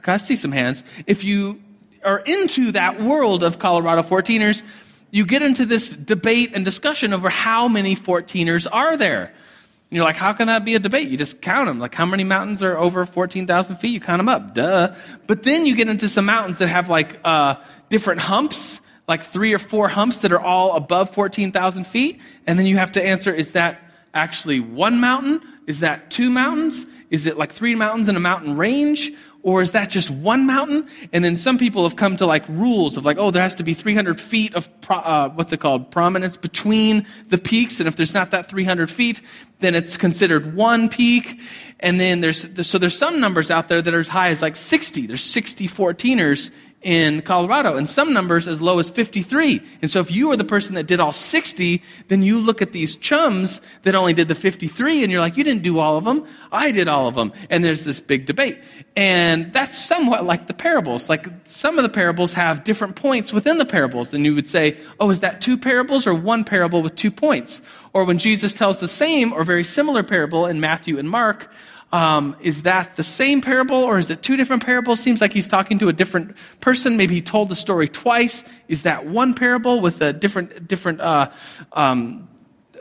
Okay, 0.00 0.12
I 0.12 0.18
see 0.18 0.36
some 0.36 0.52
hands. 0.52 0.84
If 1.06 1.24
you 1.24 1.62
are 2.04 2.18
into 2.18 2.72
that 2.72 3.00
world 3.00 3.42
of 3.42 3.58
Colorado 3.58 4.02
14ers, 4.02 4.62
you 5.10 5.24
get 5.24 5.42
into 5.42 5.64
this 5.64 5.90
debate 5.90 6.52
and 6.54 6.64
discussion 6.64 7.12
over 7.12 7.28
how 7.28 7.68
many 7.68 7.96
14ers 7.96 8.66
are 8.70 8.96
there. 8.96 9.26
And 9.26 9.96
you're 9.96 10.04
like, 10.04 10.16
how 10.16 10.32
can 10.32 10.48
that 10.48 10.64
be 10.64 10.74
a 10.74 10.78
debate? 10.80 11.08
You 11.08 11.16
just 11.16 11.40
count 11.40 11.68
them. 11.68 11.78
Like, 11.78 11.94
how 11.94 12.04
many 12.04 12.24
mountains 12.24 12.62
are 12.62 12.76
over 12.76 13.06
14,000 13.06 13.76
feet? 13.76 13.90
You 13.90 14.00
count 14.00 14.18
them 14.18 14.28
up. 14.28 14.54
Duh. 14.54 14.94
But 15.26 15.44
then 15.44 15.66
you 15.66 15.76
get 15.76 15.88
into 15.88 16.08
some 16.08 16.24
mountains 16.24 16.58
that 16.58 16.68
have 16.68 16.88
like 16.88 17.20
uh, 17.24 17.56
different 17.90 18.20
humps, 18.20 18.80
like 19.06 19.22
three 19.22 19.54
or 19.54 19.58
four 19.58 19.88
humps 19.88 20.22
that 20.22 20.32
are 20.32 20.40
all 20.40 20.74
above 20.74 21.10
14,000 21.10 21.86
feet. 21.86 22.20
And 22.46 22.58
then 22.58 22.66
you 22.66 22.76
have 22.78 22.92
to 22.92 23.04
answer, 23.04 23.32
is 23.32 23.52
that 23.52 23.80
actually 24.14 24.58
one 24.58 24.98
mountain? 24.98 25.40
Is 25.66 25.80
that 25.80 26.10
two 26.10 26.30
mountains? 26.30 26.86
Is 27.10 27.26
it 27.26 27.38
like 27.38 27.52
three 27.52 27.74
mountains 27.74 28.08
in 28.08 28.16
a 28.16 28.20
mountain 28.20 28.56
range? 28.56 29.12
Or 29.44 29.60
is 29.60 29.72
that 29.72 29.90
just 29.90 30.08
one 30.10 30.46
mountain? 30.46 30.88
And 31.12 31.22
then 31.22 31.36
some 31.36 31.58
people 31.58 31.82
have 31.82 31.96
come 31.96 32.16
to 32.16 32.24
like 32.24 32.48
rules 32.48 32.96
of 32.96 33.04
like, 33.04 33.18
oh, 33.18 33.30
there 33.30 33.42
has 33.42 33.54
to 33.56 33.62
be 33.62 33.74
300 33.74 34.18
feet 34.18 34.54
of, 34.54 34.68
pro, 34.80 34.96
uh, 34.96 35.28
what's 35.28 35.52
it 35.52 35.60
called, 35.60 35.90
prominence 35.90 36.38
between 36.38 37.06
the 37.28 37.36
peaks. 37.36 37.78
And 37.78 37.86
if 37.86 37.94
there's 37.94 38.14
not 38.14 38.30
that 38.30 38.48
300 38.48 38.90
feet, 38.90 39.20
then 39.60 39.74
it's 39.74 39.98
considered 39.98 40.56
one 40.56 40.88
peak. 40.88 41.40
And 41.78 42.00
then 42.00 42.22
there's, 42.22 42.66
so 42.66 42.78
there's 42.78 42.96
some 42.96 43.20
numbers 43.20 43.50
out 43.50 43.68
there 43.68 43.82
that 43.82 43.92
are 43.92 44.00
as 44.00 44.08
high 44.08 44.30
as 44.30 44.40
like 44.40 44.56
60. 44.56 45.06
There's 45.06 45.22
60 45.22 45.68
14ers 45.68 46.50
in 46.84 47.22
Colorado, 47.22 47.76
and 47.76 47.88
some 47.88 48.12
numbers 48.12 48.46
as 48.46 48.60
low 48.60 48.78
as 48.78 48.90
53. 48.90 49.60
And 49.80 49.90
so 49.90 50.00
if 50.00 50.10
you 50.10 50.30
are 50.30 50.36
the 50.36 50.44
person 50.44 50.74
that 50.74 50.86
did 50.86 51.00
all 51.00 51.12
60, 51.12 51.82
then 52.08 52.22
you 52.22 52.38
look 52.38 52.60
at 52.60 52.72
these 52.72 52.96
chums 52.96 53.62
that 53.82 53.94
only 53.94 54.12
did 54.12 54.28
the 54.28 54.34
53, 54.34 55.02
and 55.02 55.10
you're 55.10 55.22
like, 55.22 55.38
you 55.38 55.42
didn't 55.42 55.62
do 55.62 55.80
all 55.80 55.96
of 55.96 56.04
them. 56.04 56.26
I 56.52 56.70
did 56.70 56.86
all 56.86 57.08
of 57.08 57.14
them. 57.14 57.32
And 57.48 57.64
there's 57.64 57.84
this 57.84 58.00
big 58.00 58.26
debate. 58.26 58.62
And 58.94 59.50
that's 59.52 59.76
somewhat 59.76 60.24
like 60.24 60.46
the 60.46 60.54
parables. 60.54 61.08
Like 61.08 61.26
some 61.44 61.78
of 61.78 61.82
the 61.82 61.88
parables 61.88 62.34
have 62.34 62.64
different 62.64 62.96
points 62.96 63.32
within 63.32 63.56
the 63.56 63.66
parables. 63.66 64.12
And 64.12 64.26
you 64.26 64.34
would 64.34 64.46
say, 64.46 64.76
oh, 65.00 65.10
is 65.10 65.20
that 65.20 65.40
two 65.40 65.56
parables 65.56 66.06
or 66.06 66.14
one 66.14 66.44
parable 66.44 66.82
with 66.82 66.94
two 66.94 67.10
points? 67.10 67.62
Or 67.94 68.04
when 68.04 68.18
Jesus 68.18 68.52
tells 68.52 68.80
the 68.80 68.88
same 68.88 69.32
or 69.32 69.42
very 69.42 69.64
similar 69.64 70.02
parable 70.02 70.46
in 70.46 70.60
Matthew 70.60 70.98
and 70.98 71.08
Mark, 71.08 71.50
um, 71.94 72.34
is 72.40 72.62
that 72.62 72.96
the 72.96 73.04
same 73.04 73.40
parable 73.40 73.76
or 73.76 73.98
is 73.98 74.10
it 74.10 74.20
two 74.20 74.36
different 74.36 74.66
parables? 74.66 74.98
Seems 74.98 75.20
like 75.20 75.32
he's 75.32 75.46
talking 75.46 75.78
to 75.78 75.88
a 75.88 75.92
different 75.92 76.36
person. 76.58 76.96
Maybe 76.96 77.14
he 77.14 77.22
told 77.22 77.48
the 77.48 77.54
story 77.54 77.86
twice. 77.86 78.42
Is 78.66 78.82
that 78.82 79.06
one 79.06 79.32
parable 79.32 79.80
with 79.80 80.02
a 80.02 80.12
different, 80.12 80.66
different 80.66 81.00
uh, 81.00 81.30
um, 81.72 82.28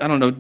I 0.02 0.08
don't 0.08 0.20
know, 0.20 0.36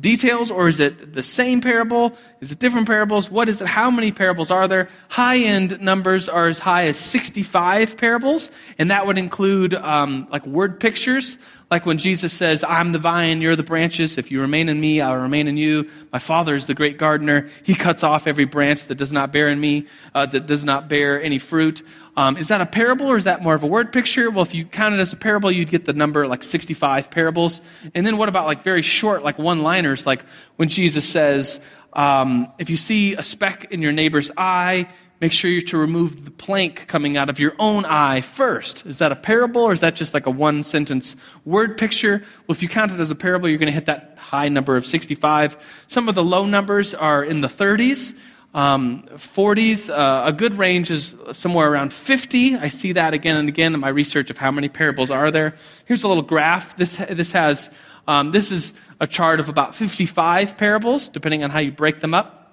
details 0.00 0.50
or 0.50 0.66
is 0.66 0.80
it 0.80 1.12
the 1.12 1.22
same 1.22 1.60
parable? 1.60 2.16
Is 2.40 2.50
it 2.50 2.58
different 2.58 2.88
parables? 2.88 3.30
What 3.30 3.48
is 3.48 3.60
it? 3.60 3.68
How 3.68 3.92
many 3.92 4.10
parables 4.10 4.50
are 4.50 4.66
there? 4.66 4.88
High 5.08 5.38
end 5.38 5.80
numbers 5.80 6.28
are 6.28 6.48
as 6.48 6.58
high 6.58 6.86
as 6.86 6.96
65 6.96 7.96
parables, 7.96 8.50
and 8.76 8.90
that 8.90 9.06
would 9.06 9.18
include 9.18 9.74
um, 9.74 10.26
like 10.32 10.44
word 10.44 10.80
pictures. 10.80 11.38
Like 11.68 11.84
when 11.84 11.98
Jesus 11.98 12.32
says, 12.32 12.62
I'm 12.62 12.92
the 12.92 13.00
vine, 13.00 13.40
you're 13.40 13.56
the 13.56 13.64
branches. 13.64 14.18
If 14.18 14.30
you 14.30 14.40
remain 14.40 14.68
in 14.68 14.80
me, 14.80 15.00
I'll 15.00 15.16
remain 15.16 15.48
in 15.48 15.56
you. 15.56 15.90
My 16.12 16.20
Father 16.20 16.54
is 16.54 16.66
the 16.66 16.74
great 16.74 16.96
gardener. 16.96 17.48
He 17.64 17.74
cuts 17.74 18.04
off 18.04 18.28
every 18.28 18.44
branch 18.44 18.84
that 18.84 18.94
does 18.94 19.12
not 19.12 19.32
bear 19.32 19.48
in 19.48 19.58
me, 19.58 19.86
uh, 20.14 20.26
that 20.26 20.46
does 20.46 20.62
not 20.62 20.88
bear 20.88 21.20
any 21.20 21.40
fruit. 21.40 21.82
Um, 22.16 22.36
is 22.36 22.48
that 22.48 22.60
a 22.60 22.66
parable 22.66 23.08
or 23.08 23.16
is 23.16 23.24
that 23.24 23.42
more 23.42 23.54
of 23.54 23.64
a 23.64 23.66
word 23.66 23.92
picture? 23.92 24.30
Well, 24.30 24.42
if 24.42 24.54
you 24.54 24.64
count 24.64 24.94
it 24.94 25.00
as 25.00 25.12
a 25.12 25.16
parable, 25.16 25.50
you'd 25.50 25.68
get 25.68 25.86
the 25.86 25.92
number 25.92 26.28
like 26.28 26.44
65 26.44 27.10
parables. 27.10 27.60
And 27.94 28.06
then 28.06 28.16
what 28.16 28.28
about 28.28 28.46
like 28.46 28.62
very 28.62 28.82
short, 28.82 29.24
like 29.24 29.36
one 29.36 29.62
liners, 29.62 30.06
like 30.06 30.24
when 30.54 30.68
Jesus 30.68 31.06
says, 31.06 31.60
um, 31.92 32.52
if 32.58 32.70
you 32.70 32.76
see 32.76 33.14
a 33.14 33.22
speck 33.22 33.72
in 33.72 33.82
your 33.82 33.92
neighbor's 33.92 34.30
eye, 34.36 34.88
make 35.20 35.32
sure 35.32 35.50
you're 35.50 35.62
to 35.62 35.78
remove 35.78 36.24
the 36.24 36.30
plank 36.30 36.86
coming 36.86 37.16
out 37.16 37.30
of 37.30 37.38
your 37.38 37.54
own 37.58 37.84
eye 37.84 38.20
first. 38.20 38.84
Is 38.86 38.98
that 38.98 39.12
a 39.12 39.16
parable 39.16 39.62
or 39.62 39.72
is 39.72 39.80
that 39.80 39.96
just 39.96 40.14
like 40.14 40.26
a 40.26 40.30
one 40.30 40.62
sentence 40.62 41.16
word 41.44 41.78
picture? 41.78 42.22
Well, 42.46 42.54
if 42.54 42.62
you 42.62 42.68
count 42.68 42.92
it 42.92 43.00
as 43.00 43.10
a 43.10 43.14
parable, 43.14 43.48
you're 43.48 43.58
going 43.58 43.66
to 43.66 43.72
hit 43.72 43.86
that 43.86 44.16
high 44.18 44.48
number 44.48 44.76
of 44.76 44.86
65. 44.86 45.56
Some 45.86 46.08
of 46.08 46.14
the 46.14 46.24
low 46.24 46.46
numbers 46.46 46.94
are 46.94 47.24
in 47.24 47.40
the 47.40 47.48
30s 47.48 48.14
um, 48.56 49.02
40s. 49.12 49.90
Uh, 49.90 50.26
a 50.26 50.32
good 50.32 50.54
range 50.54 50.90
is 50.90 51.14
somewhere 51.32 51.70
around 51.70 51.92
50. 51.92 52.56
I 52.56 52.68
see 52.68 52.92
that 52.92 53.12
again 53.12 53.36
and 53.36 53.48
again 53.48 53.74
in 53.74 53.80
my 53.80 53.88
research 53.88 54.30
of 54.30 54.38
how 54.38 54.50
many 54.50 54.70
parables 54.70 55.10
are 55.10 55.30
there. 55.30 55.54
Here's 55.84 56.02
a 56.02 56.08
little 56.08 56.22
graph. 56.22 56.74
This, 56.76 56.96
this 56.96 57.32
has, 57.32 57.70
um, 58.08 58.32
this 58.32 58.50
is 58.50 58.72
a 58.98 59.06
chart 59.06 59.40
of 59.40 59.50
about 59.50 59.74
55 59.74 60.56
parables, 60.56 61.10
depending 61.10 61.44
on 61.44 61.50
how 61.50 61.58
you 61.58 61.70
break 61.70 62.00
them 62.00 62.14
up. 62.14 62.45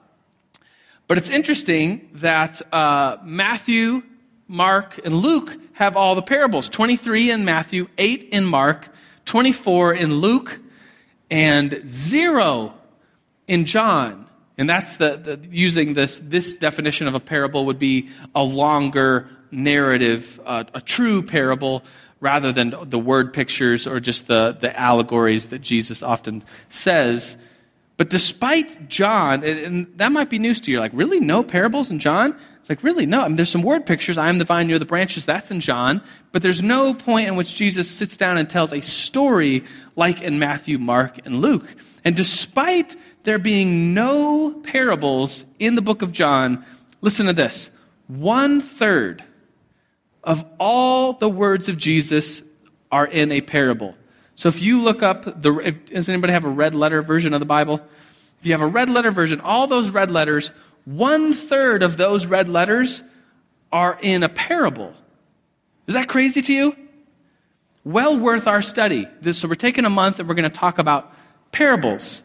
But 1.07 1.17
it's 1.17 1.29
interesting 1.29 2.09
that 2.15 2.61
uh, 2.73 3.17
Matthew, 3.23 4.03
Mark, 4.47 4.99
and 5.03 5.15
Luke 5.17 5.57
have 5.73 5.95
all 5.97 6.15
the 6.15 6.21
parables 6.21 6.69
23 6.69 7.31
in 7.31 7.45
Matthew, 7.45 7.87
8 7.97 8.29
in 8.31 8.45
Mark, 8.45 8.89
24 9.25 9.93
in 9.93 10.15
Luke, 10.15 10.59
and 11.29 11.81
zero 11.85 12.73
in 13.47 13.65
John. 13.65 14.27
And 14.57 14.69
that's 14.69 14.97
the, 14.97 15.17
the, 15.17 15.47
using 15.49 15.93
this, 15.93 16.21
this 16.23 16.55
definition 16.55 17.07
of 17.07 17.15
a 17.15 17.19
parable 17.19 17.65
would 17.65 17.79
be 17.79 18.09
a 18.35 18.43
longer 18.43 19.29
narrative, 19.51 20.39
uh, 20.45 20.63
a 20.73 20.81
true 20.81 21.23
parable, 21.23 21.83
rather 22.19 22.51
than 22.51 22.73
the 22.83 22.99
word 22.99 23.33
pictures 23.33 23.85
or 23.85 23.99
just 23.99 24.27
the, 24.27 24.55
the 24.59 24.79
allegories 24.79 25.47
that 25.47 25.59
Jesus 25.59 26.01
often 26.01 26.43
says. 26.69 27.35
But 27.95 28.09
despite 28.09 28.89
John, 28.89 29.43
and, 29.43 29.87
that 29.97 30.11
might 30.11 30.29
be 30.29 30.39
news 30.39 30.59
to 30.61 30.71
you, 30.71 30.79
like, 30.79 30.91
really? 30.93 31.19
No 31.19 31.43
parables 31.43 31.91
in 31.91 31.99
John? 31.99 32.35
It's 32.59 32.69
like, 32.69 32.83
really? 32.83 33.05
No. 33.05 33.21
I 33.21 33.27
mean, 33.27 33.35
there's 33.35 33.49
some 33.49 33.61
word 33.61 33.85
pictures. 33.85 34.17
I 34.17 34.29
am 34.29 34.39
the 34.39 34.45
vine, 34.45 34.67
you're 34.67 34.79
the 34.79 34.85
branches. 34.85 35.25
That's 35.25 35.51
in 35.51 35.59
John. 35.59 36.01
But 36.31 36.41
there's 36.41 36.63
no 36.63 36.93
point 36.93 37.27
in 37.27 37.35
which 37.35 37.55
Jesus 37.55 37.89
sits 37.89 38.17
down 38.17 38.37
and 38.37 38.49
tells 38.49 38.73
a 38.73 38.81
story 38.81 39.63
like 39.95 40.21
in 40.21 40.39
Matthew, 40.39 40.79
Mark, 40.79 41.19
and 41.25 41.39
Luke. 41.39 41.67
And 42.03 42.15
despite 42.15 42.95
there 43.23 43.37
being 43.37 43.93
no 43.93 44.53
parables 44.63 45.45
in 45.59 45.75
the 45.75 45.81
book 45.81 46.01
of 46.01 46.11
John, 46.11 46.65
listen 47.01 47.27
to 47.27 47.33
this 47.33 47.69
one 48.07 48.59
third 48.59 49.23
of 50.23 50.45
all 50.59 51.13
the 51.13 51.29
words 51.29 51.69
of 51.69 51.77
Jesus 51.77 52.41
are 52.91 53.05
in 53.05 53.31
a 53.31 53.41
parable. 53.41 53.95
So 54.35 54.49
if 54.49 54.61
you 54.61 54.81
look 54.81 55.03
up 55.03 55.41
the, 55.41 55.55
if, 55.59 55.85
does 55.85 56.09
anybody 56.09 56.33
have 56.33 56.45
a 56.45 56.49
red 56.49 56.73
letter 56.73 57.01
version 57.01 57.33
of 57.33 57.39
the 57.39 57.45
Bible? 57.45 57.81
If 58.39 58.45
you 58.47 58.51
have 58.53 58.61
a 58.61 58.67
red 58.67 58.89
letter 58.89 59.11
version, 59.11 59.39
all 59.41 59.67
those 59.67 59.89
red 59.89 60.11
letters, 60.11 60.51
one 60.85 61.33
third 61.33 61.83
of 61.83 61.97
those 61.97 62.25
red 62.25 62.49
letters 62.49 63.03
are 63.71 63.97
in 64.01 64.23
a 64.23 64.29
parable. 64.29 64.93
Is 65.87 65.93
that 65.93 66.07
crazy 66.07 66.41
to 66.41 66.53
you? 66.53 66.75
Well 67.83 68.17
worth 68.17 68.47
our 68.47 68.61
study. 68.61 69.07
This, 69.21 69.37
so 69.37 69.47
we're 69.47 69.55
taking 69.55 69.85
a 69.85 69.89
month 69.89 70.19
and 70.19 70.27
we're 70.27 70.35
going 70.35 70.43
to 70.43 70.49
talk 70.49 70.77
about 70.77 71.13
parables. 71.51 72.23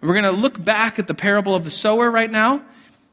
And 0.00 0.08
We're 0.08 0.20
going 0.20 0.34
to 0.34 0.40
look 0.40 0.62
back 0.62 0.98
at 0.98 1.06
the 1.06 1.14
parable 1.14 1.54
of 1.54 1.64
the 1.64 1.70
sower 1.70 2.10
right 2.10 2.30
now 2.30 2.62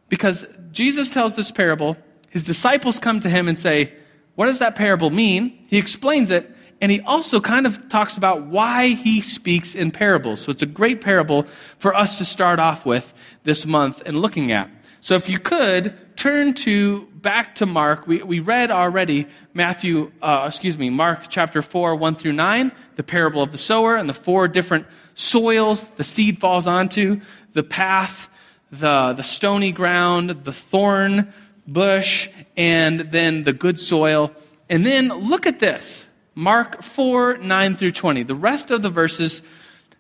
because 0.10 0.46
Jesus 0.72 1.14
tells 1.14 1.36
this 1.36 1.52
parable. 1.52 1.98
His 2.30 2.44
disciples 2.44 3.00
come 3.00 3.20
to 3.22 3.30
him 3.30 3.48
and 3.48 3.58
say, 3.58 3.94
What 4.36 4.48
does 4.48 4.60
that 4.60 4.76
parable 4.76 5.10
mean? 5.10 5.66
He 5.68 5.78
explains 5.78 6.32
it, 6.32 6.54
and 6.82 6.92
he 6.92 7.00
also 7.02 7.40
kind 7.40 7.68
of 7.68 7.88
talks 7.90 8.18
about 8.18 8.48
why 8.48 8.88
he 8.88 9.22
speaks 9.22 9.76
in 9.76 9.92
parables. 9.92 10.42
So 10.42 10.52
it's 10.52 10.64
a 10.64 10.68
great 10.68 11.00
parable 11.00 11.46
for 11.78 11.96
us 11.96 12.18
to 12.18 12.26
start 12.26 12.60
off 12.60 12.86
with 12.86 13.14
this 13.44 13.68
month 13.68 14.02
and 14.06 14.20
looking 14.20 14.52
at. 14.52 14.70
So 15.00 15.16
if 15.16 15.30
you 15.30 15.38
could 15.40 15.96
turn 16.18 16.54
to 16.56 17.06
back 17.06 17.56
to 17.56 17.68
Mark, 17.68 18.08
we, 18.08 18.24
we 18.24 18.40
read 18.40 18.72
already 18.72 19.28
Matthew, 19.54 20.12
uh, 20.22 20.46
excuse 20.48 20.78
me, 20.78 20.90
Mark 20.90 21.26
chapter 21.30 21.62
4, 21.62 21.96
1 21.96 22.16
through 22.16 22.34
9, 22.34 22.72
the 22.96 23.04
parable 23.04 23.44
of 23.44 23.52
the 23.52 23.58
sower 23.58 23.96
and 23.96 24.10
the 24.10 24.14
four 24.14 24.48
different 24.48 24.88
soils 25.14 25.84
the 25.92 26.04
seed 26.04 26.40
falls 26.40 26.68
onto, 26.68 27.22
the 27.54 27.64
path, 27.64 28.30
the, 28.72 29.14
the 29.14 29.24
stony 29.24 29.72
ground, 29.72 30.30
the 30.46 30.54
thorn 30.54 31.32
bush, 31.68 32.30
and 32.58 33.00
then 33.12 33.44
the 33.44 33.54
good 33.54 33.80
soil. 33.80 34.32
And 34.70 34.86
then 34.86 35.10
look 35.10 35.46
at 35.46 35.60
this 35.60 36.08
Mark 36.36 36.82
4 36.82 37.38
9 37.38 37.76
through 37.76 37.92
20. 37.92 38.24
The 38.24 38.36
rest 38.36 38.72
of 38.72 38.82
the 38.82 38.90
verses 38.90 39.44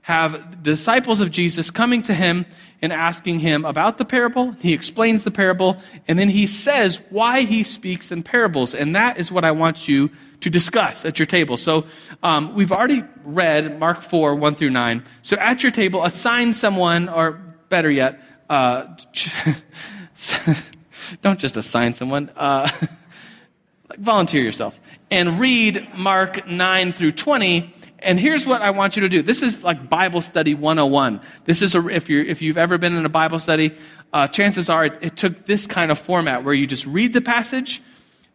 have 0.04 0.64
disciples 0.64 1.22
of 1.22 1.30
Jesus 1.30 1.70
coming 1.70 2.02
to 2.04 2.14
him 2.14 2.46
and 2.82 2.92
asking 2.92 3.40
him 3.40 3.66
about 3.66 4.00
the 4.00 4.06
parable. 4.06 4.52
He 4.60 4.74
explains 4.74 5.24
the 5.24 5.32
parable, 5.32 5.78
and 6.08 6.18
then 6.18 6.28
he 6.28 6.48
says 6.48 7.00
why 7.12 7.42
he 7.42 7.64
speaks 7.64 8.12
in 8.12 8.24
parables. 8.24 8.74
And 8.74 8.96
that 8.96 9.20
is 9.20 9.32
what 9.32 9.46
I 9.46 9.52
want 9.52 9.88
you 9.88 10.10
to 10.40 10.50
discuss 10.50 11.06
at 11.06 11.20
your 11.20 11.28
table. 11.28 11.56
So 11.56 11.86
um, 12.24 12.56
we've 12.56 12.72
already 12.72 13.04
read 13.24 13.80
Mark 13.80 14.02
4, 14.02 14.36
1 14.36 14.56
through 14.56 14.72
9. 14.72 15.04
So 15.22 15.38
at 15.38 15.62
your 15.62 15.72
table, 15.72 16.04
assign 16.04 16.54
someone, 16.54 17.08
or 17.08 17.34
better 17.70 17.92
yet, 17.92 18.24
uh, 18.50 18.86
don't 21.22 21.40
just 21.40 21.58
assign 21.58 21.94
someone, 21.94 22.32
uh, 22.36 22.68
volunteer 23.98 24.42
yourself, 24.44 24.80
and 25.10 25.40
read 25.40 25.88
Mark 25.96 26.48
9 26.48 26.92
through 26.92 27.12
20. 27.14 27.74
And 28.00 28.20
here's 28.20 28.46
what 28.46 28.62
I 28.62 28.72
want 28.72 28.96
you 28.96 29.02
to 29.02 29.10
do. 29.10 29.22
This 29.22 29.44
is 29.44 29.64
like 29.64 29.90
Bible 29.90 30.22
study 30.22 30.56
101. 30.56 31.22
This 31.46 31.62
is 31.62 31.76
a, 31.76 31.88
if, 31.88 32.10
you 32.10 32.22
if 32.22 32.42
you've 32.42 32.58
ever 32.58 32.78
been 32.78 32.96
in 32.96 33.06
a 33.06 33.10
Bible 33.10 33.40
study, 33.40 33.76
uh, 34.14 34.28
chances 34.28 34.70
are 34.70 34.86
it, 34.86 34.98
it 35.02 35.18
took 35.18 35.46
this 35.46 35.68
kind 35.68 35.92
of 35.92 36.00
format 36.00 36.44
where 36.44 36.54
you 36.54 36.66
just 36.66 36.86
read 36.86 37.14
the 37.14 37.22
passage, 37.22 37.82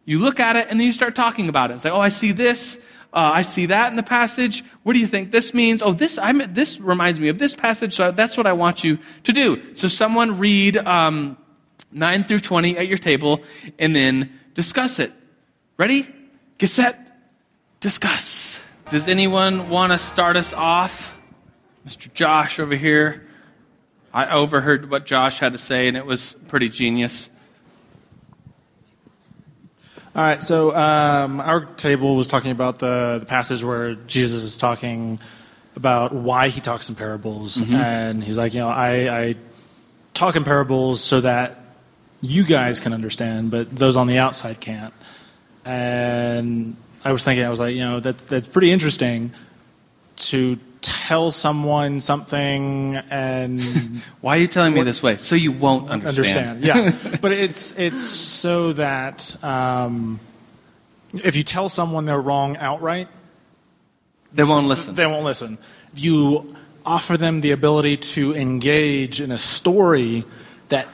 you 0.04 0.20
look 0.20 0.38
at 0.38 0.56
it 0.56 0.68
and 0.70 0.78
then 0.78 0.86
you 0.86 0.92
start 0.92 1.16
talking 1.16 1.48
about 1.48 1.70
it. 1.70 1.74
It's 1.74 1.84
like, 1.84 1.92
oh, 1.92 2.00
I 2.00 2.10
see 2.10 2.32
this. 2.32 2.78
Uh, 3.12 3.32
I 3.34 3.42
see 3.42 3.66
that 3.66 3.90
in 3.90 3.96
the 3.96 4.02
passage. 4.02 4.62
What 4.82 4.92
do 4.92 5.00
you 5.00 5.06
think 5.06 5.30
this 5.30 5.52
means? 5.54 5.82
Oh, 5.82 5.92
this, 5.92 6.18
I'm, 6.18 6.42
this 6.52 6.78
reminds 6.78 7.18
me 7.18 7.28
of 7.28 7.38
this 7.38 7.54
passage. 7.54 7.94
So 7.94 8.12
that's 8.12 8.36
what 8.36 8.46
I 8.46 8.52
want 8.52 8.84
you 8.84 8.98
to 9.24 9.32
do. 9.32 9.74
So 9.74 9.88
someone 9.88 10.38
read 10.38 10.76
um, 10.76 11.36
9 11.92 12.24
through 12.24 12.40
20 12.40 12.76
at 12.76 12.88
your 12.88 12.98
table 12.98 13.40
and 13.78 13.96
then 13.96 14.38
discuss 14.54 14.98
it. 14.98 15.12
Ready? 15.76 16.08
Get 16.56 16.70
set. 16.70 16.98
Discuss. 17.80 18.62
Does 18.88 19.08
anyone 19.08 19.68
want 19.68 19.92
to 19.92 19.98
start 19.98 20.36
us 20.36 20.54
off? 20.54 21.14
Mr. 21.86 22.12
Josh 22.14 22.58
over 22.58 22.74
here. 22.74 23.26
I 24.12 24.30
overheard 24.30 24.90
what 24.90 25.04
Josh 25.04 25.38
had 25.38 25.52
to 25.52 25.58
say, 25.58 25.88
and 25.88 25.96
it 25.96 26.06
was 26.06 26.34
pretty 26.48 26.70
genius. 26.70 27.28
All 30.14 30.22
right, 30.22 30.42
so 30.42 30.74
um, 30.74 31.40
our 31.40 31.66
table 31.66 32.16
was 32.16 32.26
talking 32.26 32.50
about 32.50 32.78
the, 32.78 33.18
the 33.20 33.26
passage 33.26 33.62
where 33.62 33.94
Jesus 33.94 34.44
is 34.44 34.56
talking 34.56 35.18
about 35.76 36.14
why 36.14 36.48
he 36.48 36.62
talks 36.62 36.88
in 36.88 36.94
parables. 36.94 37.58
Mm-hmm. 37.58 37.74
And 37.74 38.24
he's 38.24 38.38
like, 38.38 38.54
you 38.54 38.60
know, 38.60 38.70
I, 38.70 39.18
I 39.20 39.34
talk 40.14 40.34
in 40.36 40.44
parables 40.44 41.04
so 41.04 41.20
that 41.20 41.60
you 42.22 42.44
guys 42.44 42.80
can 42.80 42.94
understand, 42.94 43.50
but 43.50 43.76
those 43.76 43.98
on 43.98 44.06
the 44.06 44.16
outside 44.16 44.58
can't. 44.58 44.94
And 45.66 46.76
I 47.04 47.12
was 47.12 47.24
thinking, 47.24 47.44
I 47.44 47.50
was 47.50 47.60
like, 47.60 47.74
you 47.74 47.80
know, 47.80 48.00
that's, 48.00 48.22
that's 48.22 48.46
pretty 48.46 48.70
interesting 48.70 49.32
to 50.16 50.58
tell 50.80 51.32
someone 51.32 51.98
something 51.98 52.96
and 53.10 53.60
why 54.20 54.36
are 54.36 54.40
you 54.40 54.46
telling 54.46 54.72
me 54.72 54.82
this 54.82 55.02
way? 55.02 55.16
So 55.16 55.34
you 55.34 55.52
won't 55.52 55.90
understand, 55.90 56.64
understand. 56.64 56.94
yeah. 57.02 57.18
But 57.20 57.32
it's 57.32 57.76
it's 57.78 58.02
so 58.02 58.72
that 58.74 59.42
um, 59.44 60.20
if 61.12 61.34
you 61.36 61.42
tell 61.42 61.68
someone 61.68 62.06
they're 62.06 62.20
wrong 62.20 62.56
outright 62.58 63.08
they 64.32 64.44
won't 64.44 64.68
listen. 64.68 64.94
they 64.94 65.06
won't 65.06 65.24
listen. 65.24 65.58
You 65.94 66.54
offer 66.84 67.16
them 67.16 67.40
the 67.40 67.50
ability 67.50 67.96
to 67.96 68.34
engage 68.34 69.20
in 69.20 69.32
a 69.32 69.38
story 69.38 70.24
that 70.68 70.86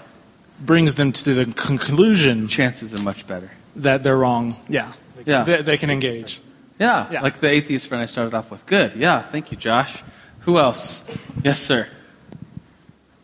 brings 0.61 0.95
them 0.95 1.13
to 1.13 1.35
the 1.35 1.53
conclusion 1.53 2.49
chances 2.49 2.99
are 2.99 3.03
much 3.03 3.27
better 3.27 3.51
that 3.77 4.03
they're 4.03 4.17
wrong 4.17 4.57
yeah 4.69 4.93
yeah 5.25 5.45
they, 5.45 5.63
they 5.63 5.77
can 5.77 5.91
engage 5.91 6.41
yeah, 6.83 7.07
yeah, 7.13 7.21
like 7.21 7.39
the 7.39 7.49
atheist 7.49 7.87
friend 7.87 8.03
I 8.03 8.07
started 8.07 8.35
off 8.35 8.51
with. 8.51 8.67
Good. 8.67 8.95
Yeah, 8.95 9.23
thank 9.23 9.53
you, 9.53 9.57
Josh. 9.57 10.03
Who 10.41 10.59
else? 10.59 11.05
Yes, 11.45 11.61
sir. 11.61 11.87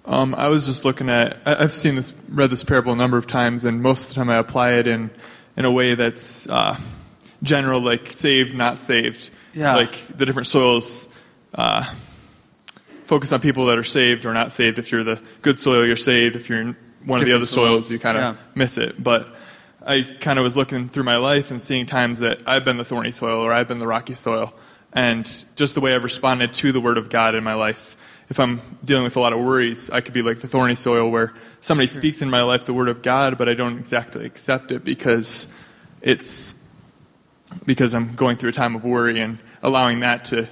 Um, 0.07 0.33
I 0.37 0.49
was 0.49 0.67
just 0.67 0.85
looking 0.85 1.09
at. 1.09 1.39
I- 1.45 1.65
I've 1.65 1.75
seen 1.75 1.97
this, 1.97 2.15
read 2.29 2.51
this 2.51 2.63
parable 2.63 2.93
a 2.93 2.97
number 2.97 3.19
of 3.19 3.27
times, 3.27 3.65
and 3.65 3.83
most 3.83 4.05
of 4.05 4.09
the 4.11 4.15
time 4.15 4.31
I 4.31 4.37
apply 4.37 4.75
it 4.75 4.87
in 4.87 5.11
in 5.57 5.65
a 5.65 5.73
way 5.73 5.97
that's 5.97 6.49
uh, 6.49 6.79
general, 7.43 7.81
like 7.81 8.13
saved, 8.13 8.55
not 8.55 8.79
saved. 8.79 9.31
Yeah. 9.55 9.75
Like 9.75 10.07
the 10.07 10.25
different 10.25 10.47
soils 10.47 11.09
uh, 11.53 11.93
focus 13.07 13.33
on 13.33 13.41
people 13.41 13.67
that 13.67 13.77
are 13.77 13.83
saved 13.83 14.25
or 14.25 14.33
not 14.33 14.53
saved. 14.53 14.79
If 14.79 14.93
you're 14.93 15.03
the 15.03 15.21
good 15.43 15.59
soil, 15.59 15.85
you're 15.85 15.97
saved. 15.97 16.37
If 16.37 16.49
you're 16.49 16.61
in 16.61 16.77
one 17.05 17.21
of 17.21 17.27
the 17.27 17.33
other 17.33 17.47
soils, 17.47 17.87
soils, 17.87 17.91
you 17.91 17.99
kind 17.99 18.17
of 18.19 18.23
yeah. 18.23 18.43
miss 18.55 18.79
it. 18.79 19.03
But 19.03 19.35
I 19.85 20.03
kind 20.21 20.38
of 20.38 20.43
was 20.43 20.57
looking 20.57 20.88
through 20.88 21.05
my 21.05 21.17
life 21.17 21.51
and 21.51 21.62
seeing 21.62 21.87
times 21.87 22.19
that 22.19 22.43
I've 22.47 22.64
been 22.64 22.77
the 22.77 22.85
thorny 22.85 23.12
soil 23.12 23.41
or 23.41 23.53
I've 23.53 23.69
been 23.69 23.79
the 23.79 23.87
rocky 23.87 24.14
soil, 24.14 24.53
and 24.93 25.25
just 25.57 25.75
the 25.75 25.81
way 25.81 25.95
I've 25.95 26.05
responded 26.05 26.53
to 26.55 26.73
the 26.73 26.81
Word 26.81 26.99
of 26.99 27.11
God 27.11 27.35
in 27.35 27.45
my 27.45 27.55
life. 27.55 27.97
If 28.29 28.38
I'm 28.38 28.61
dealing 28.85 29.05
with 29.05 29.17
a 29.17 29.21
lot 29.21 29.33
of 29.33 29.41
worries, 29.41 29.88
I 29.88 30.01
could 30.01 30.12
be 30.12 30.21
like 30.23 30.41
the 30.41 30.49
thorny 30.49 30.75
soil 30.75 31.11
where 31.11 31.33
somebody 31.61 31.87
hmm. 31.87 31.99
speaks 31.99 32.21
in 32.21 32.29
my 32.29 32.43
life 32.43 32.64
the 32.64 32.75
Word 32.75 32.88
of 32.88 33.03
God, 33.03 33.38
but 33.38 33.49
I 33.49 33.55
don't 33.55 33.79
exactly 33.79 34.25
accept 34.27 34.71
it 34.73 34.85
because 34.85 35.49
it's 36.03 36.55
because 37.64 37.95
I'm 37.95 38.14
going 38.14 38.37
through 38.37 38.51
a 38.51 38.53
time 38.53 38.77
of 38.77 38.85
worry 38.85 39.21
and 39.21 39.38
allowing 39.62 40.01
that 40.01 40.27
to 40.27 40.47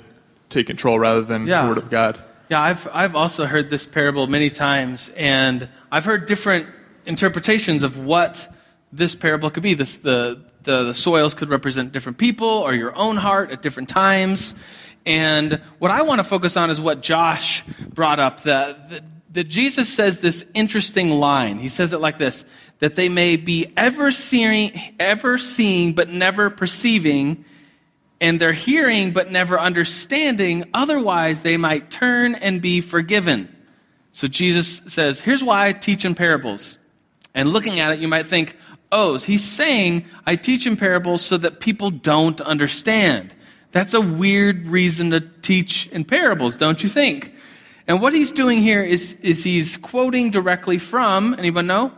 take 0.49 0.67
control 0.67 0.99
rather 0.99 1.23
than 1.23 1.47
Yeah. 1.47 1.62
the 1.62 1.69
Word 1.69 1.79
of 1.79 1.91
God. 1.91 2.19
Yeah, 2.49 2.62
I've, 2.62 2.89
I've 2.93 3.17
also 3.17 3.45
heard 3.45 3.71
this 3.71 3.85
parable 3.87 4.29
many 4.29 4.51
times, 4.51 5.11
and 5.17 5.69
I've 5.91 6.05
heard 6.05 6.27
different 6.27 6.69
interpretations 7.05 7.83
of 7.83 7.99
what 7.99 8.49
this 8.92 9.14
parable 9.14 9.51
could 9.51 9.62
be. 9.62 9.75
This, 9.75 9.99
the, 9.99 10.42
the, 10.62 10.85
the 10.85 10.94
soils 10.94 11.35
could 11.35 11.49
represent 11.49 11.92
different 11.92 12.18
people 12.18 12.49
or 12.49 12.75
your 12.75 12.96
own 12.96 13.16
heart 13.16 13.51
at 13.51 13.62
different 13.62 13.88
times. 13.88 14.55
And 15.05 15.61
what 15.79 15.90
I 15.90 16.03
want 16.03 16.18
to 16.18 16.25
focus 16.25 16.57
on 16.57 16.70
is 16.70 16.81
what 16.81 17.01
Josh 17.01 17.62
brought 17.88 18.18
up 18.18 18.42
that, 18.42 18.90
that, 19.33 19.49
Jesus 19.49 19.92
says 19.92 20.18
this 20.18 20.44
interesting 20.55 21.11
line. 21.11 21.59
He 21.59 21.68
says 21.68 21.92
it 21.92 21.99
like 21.99 22.18
this 22.18 22.44
that 22.79 22.94
they 22.94 23.09
may 23.09 23.37
be 23.37 23.72
ever 23.77 24.11
seeing, 24.11 24.72
ever 24.99 25.38
seeing 25.38 25.94
but 25.94 26.11
never 26.11 26.51
perceiving 26.51 27.44
and 28.20 28.40
they're 28.40 28.53
hearing 28.53 29.12
but 29.12 29.31
never 29.31 29.59
understanding, 29.59 30.64
otherwise 30.72 31.42
they 31.42 31.57
might 31.57 31.90
turn 31.90 32.35
and 32.35 32.61
be 32.62 32.81
forgiven. 32.81 33.55
So 34.12 34.27
Jesus 34.27 34.83
says, 34.87 35.20
Here's 35.20 35.44
why 35.44 35.68
I 35.68 35.72
teach 35.72 36.05
in 36.05 36.14
parables. 36.14 36.79
And 37.35 37.51
looking 37.51 37.81
at 37.81 37.92
it, 37.92 38.01
you 38.01 38.09
might 38.09 38.27
think, 38.27 38.57
Oh, 38.92 39.18
he's 39.18 39.44
saying 39.44 40.05
I 40.27 40.37
teach 40.37 40.66
in 40.66 40.77
parables 40.77 41.22
so 41.22 41.37
that 41.38 41.61
people 41.61 41.90
don't 41.90 42.40
understand. 42.40 43.35
That's 43.72 43.94
a 43.94 44.01
weird 44.01 44.66
reason 44.66 45.11
to 45.11 45.20
teach 45.20 45.87
in 45.88 46.05
parables, 46.05 46.57
don't 46.57 46.83
you 46.83 46.88
think? 46.88 47.35
And 47.88 48.01
what 48.01 48.12
he's 48.12 48.33
doing 48.33 48.61
here 48.61 48.83
is, 48.83 49.16
is 49.22 49.44
he's 49.44 49.77
quoting 49.77 50.31
directly 50.31 50.79
from, 50.79 51.35
anyone 51.38 51.66
know? 51.66 51.92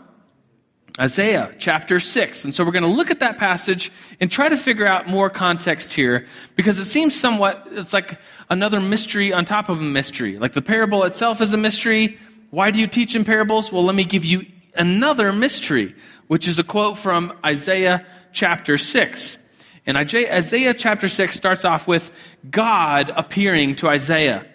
Isaiah 1.01 1.55
chapter 1.59 2.01
6. 2.01 2.45
And 2.45 2.53
so 2.53 2.65
we're 2.65 2.73
going 2.73 2.83
to 2.83 2.89
look 2.89 3.11
at 3.11 3.21
that 3.21 3.39
passage 3.39 3.93
and 4.21 4.31
try 4.31 4.49
to 4.49 4.57
figure 4.57 4.87
out 4.87 5.07
more 5.07 5.31
context 5.31 5.93
here 5.93 6.27
because 6.57 6.81
it 6.81 6.87
seems 6.87 7.15
somewhat, 7.15 7.69
it's 7.71 7.93
like 7.93 8.19
another 8.51 8.81
mystery 8.81 9.33
on 9.33 9.45
top 9.45 9.69
of 9.69 9.79
a 9.79 9.85
mystery. 9.85 10.39
Like 10.39 10.53
the 10.53 10.63
parable 10.63 11.05
itself 11.05 11.41
is 11.41 11.53
a 11.53 11.57
mystery. 11.57 12.19
Why 12.51 12.73
do 12.73 12.81
you 12.81 12.89
teach 12.89 13.15
in 13.15 13.25
parables? 13.25 13.71
Well, 13.71 13.85
let 13.85 13.95
me 13.95 14.05
give 14.05 14.25
you 14.25 14.45
another 14.79 15.33
mystery, 15.33 15.95
which 16.29 16.49
is 16.49 16.59
a 16.59 16.65
quote 16.65 16.97
from 16.97 17.37
Isaiah 17.45 18.07
chapter 18.33 18.79
6. 18.79 19.39
And 19.87 19.97
Isaiah 19.97 20.75
chapter 20.75 21.09
6 21.09 21.35
starts 21.35 21.65
off 21.65 21.89
with 21.89 22.11
God 22.51 23.11
appearing 23.15 23.77
to 23.77 23.89
Isaiah. 23.89 24.47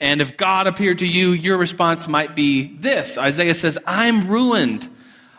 And 0.00 0.20
if 0.20 0.36
God 0.36 0.66
appeared 0.66 0.98
to 0.98 1.06
you, 1.06 1.32
your 1.32 1.56
response 1.56 2.08
might 2.08 2.36
be 2.36 2.76
this 2.76 3.16
Isaiah 3.16 3.54
says, 3.54 3.78
I'm 3.86 4.28
ruined. 4.28 4.88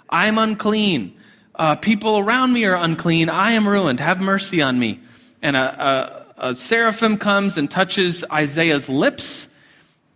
I'm 0.10 0.38
unclean. 0.38 1.18
Uh, 1.54 1.76
people 1.76 2.20
around 2.20 2.54
me 2.54 2.66
are 2.66 2.76
unclean. 2.76 3.30
I 3.30 3.52
am 3.52 3.68
ruined. 3.68 4.00
Have 4.00 4.20
mercy 4.20 4.62
on 4.62 4.78
me. 4.78 5.00
And 5.42 5.56
a, 5.56 6.26
a, 6.38 6.50
a 6.50 6.56
seraphim 6.56 7.18
comes 7.18 7.58
and 7.58 7.70
touches 7.70 8.24
Isaiah's 8.32 8.90
lips, 8.90 9.48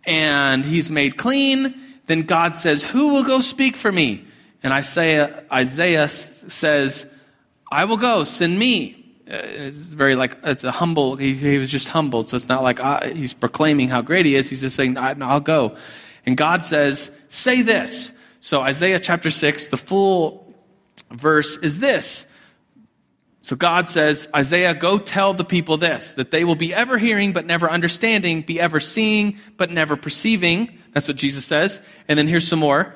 and 0.04 0.64
he's 0.64 0.90
made 0.90 1.16
clean. 1.16 1.74
Then 2.10 2.22
God 2.22 2.56
says, 2.56 2.82
Who 2.82 3.14
will 3.14 3.22
go 3.22 3.38
speak 3.38 3.76
for 3.76 3.92
me? 3.92 4.24
And 4.64 4.72
Isaiah, 4.72 5.44
Isaiah 5.52 6.08
says, 6.08 7.06
I 7.70 7.84
will 7.84 7.98
go, 7.98 8.24
send 8.24 8.58
me. 8.58 8.96
Uh, 9.30 9.36
It's 9.68 9.94
very 9.94 10.16
like, 10.16 10.36
it's 10.42 10.64
a 10.64 10.72
humble, 10.72 11.14
he, 11.14 11.34
he 11.34 11.56
was 11.56 11.70
just 11.70 11.88
humbled. 11.88 12.26
So 12.26 12.34
it's 12.34 12.48
not 12.48 12.64
like 12.64 12.80
uh, 12.80 13.10
he's 13.10 13.32
proclaiming 13.32 13.88
how 13.88 14.02
great 14.02 14.26
he 14.26 14.34
is. 14.34 14.50
He's 14.50 14.60
just 14.60 14.74
saying, 14.74 14.98
I'll 14.98 15.38
go. 15.38 15.76
And 16.26 16.36
God 16.36 16.64
says, 16.64 17.12
Say 17.28 17.62
this. 17.62 18.12
So 18.40 18.60
Isaiah 18.60 18.98
chapter 18.98 19.30
6, 19.30 19.68
the 19.68 19.76
full 19.76 20.52
verse 21.12 21.58
is 21.58 21.78
this. 21.78 22.26
So 23.42 23.56
God 23.56 23.88
says, 23.88 24.28
Isaiah, 24.36 24.74
go 24.74 24.98
tell 24.98 25.32
the 25.32 25.44
people 25.44 25.78
this, 25.78 26.12
that 26.14 26.30
they 26.30 26.44
will 26.44 26.56
be 26.56 26.74
ever 26.74 26.98
hearing 26.98 27.32
but 27.32 27.46
never 27.46 27.70
understanding, 27.70 28.42
be 28.42 28.60
ever 28.60 28.80
seeing 28.80 29.38
but 29.56 29.70
never 29.70 29.96
perceiving. 29.96 30.78
That's 30.92 31.08
what 31.08 31.16
Jesus 31.16 31.46
says. 31.46 31.80
And 32.06 32.18
then 32.18 32.26
here's 32.26 32.46
some 32.46 32.58
more. 32.58 32.94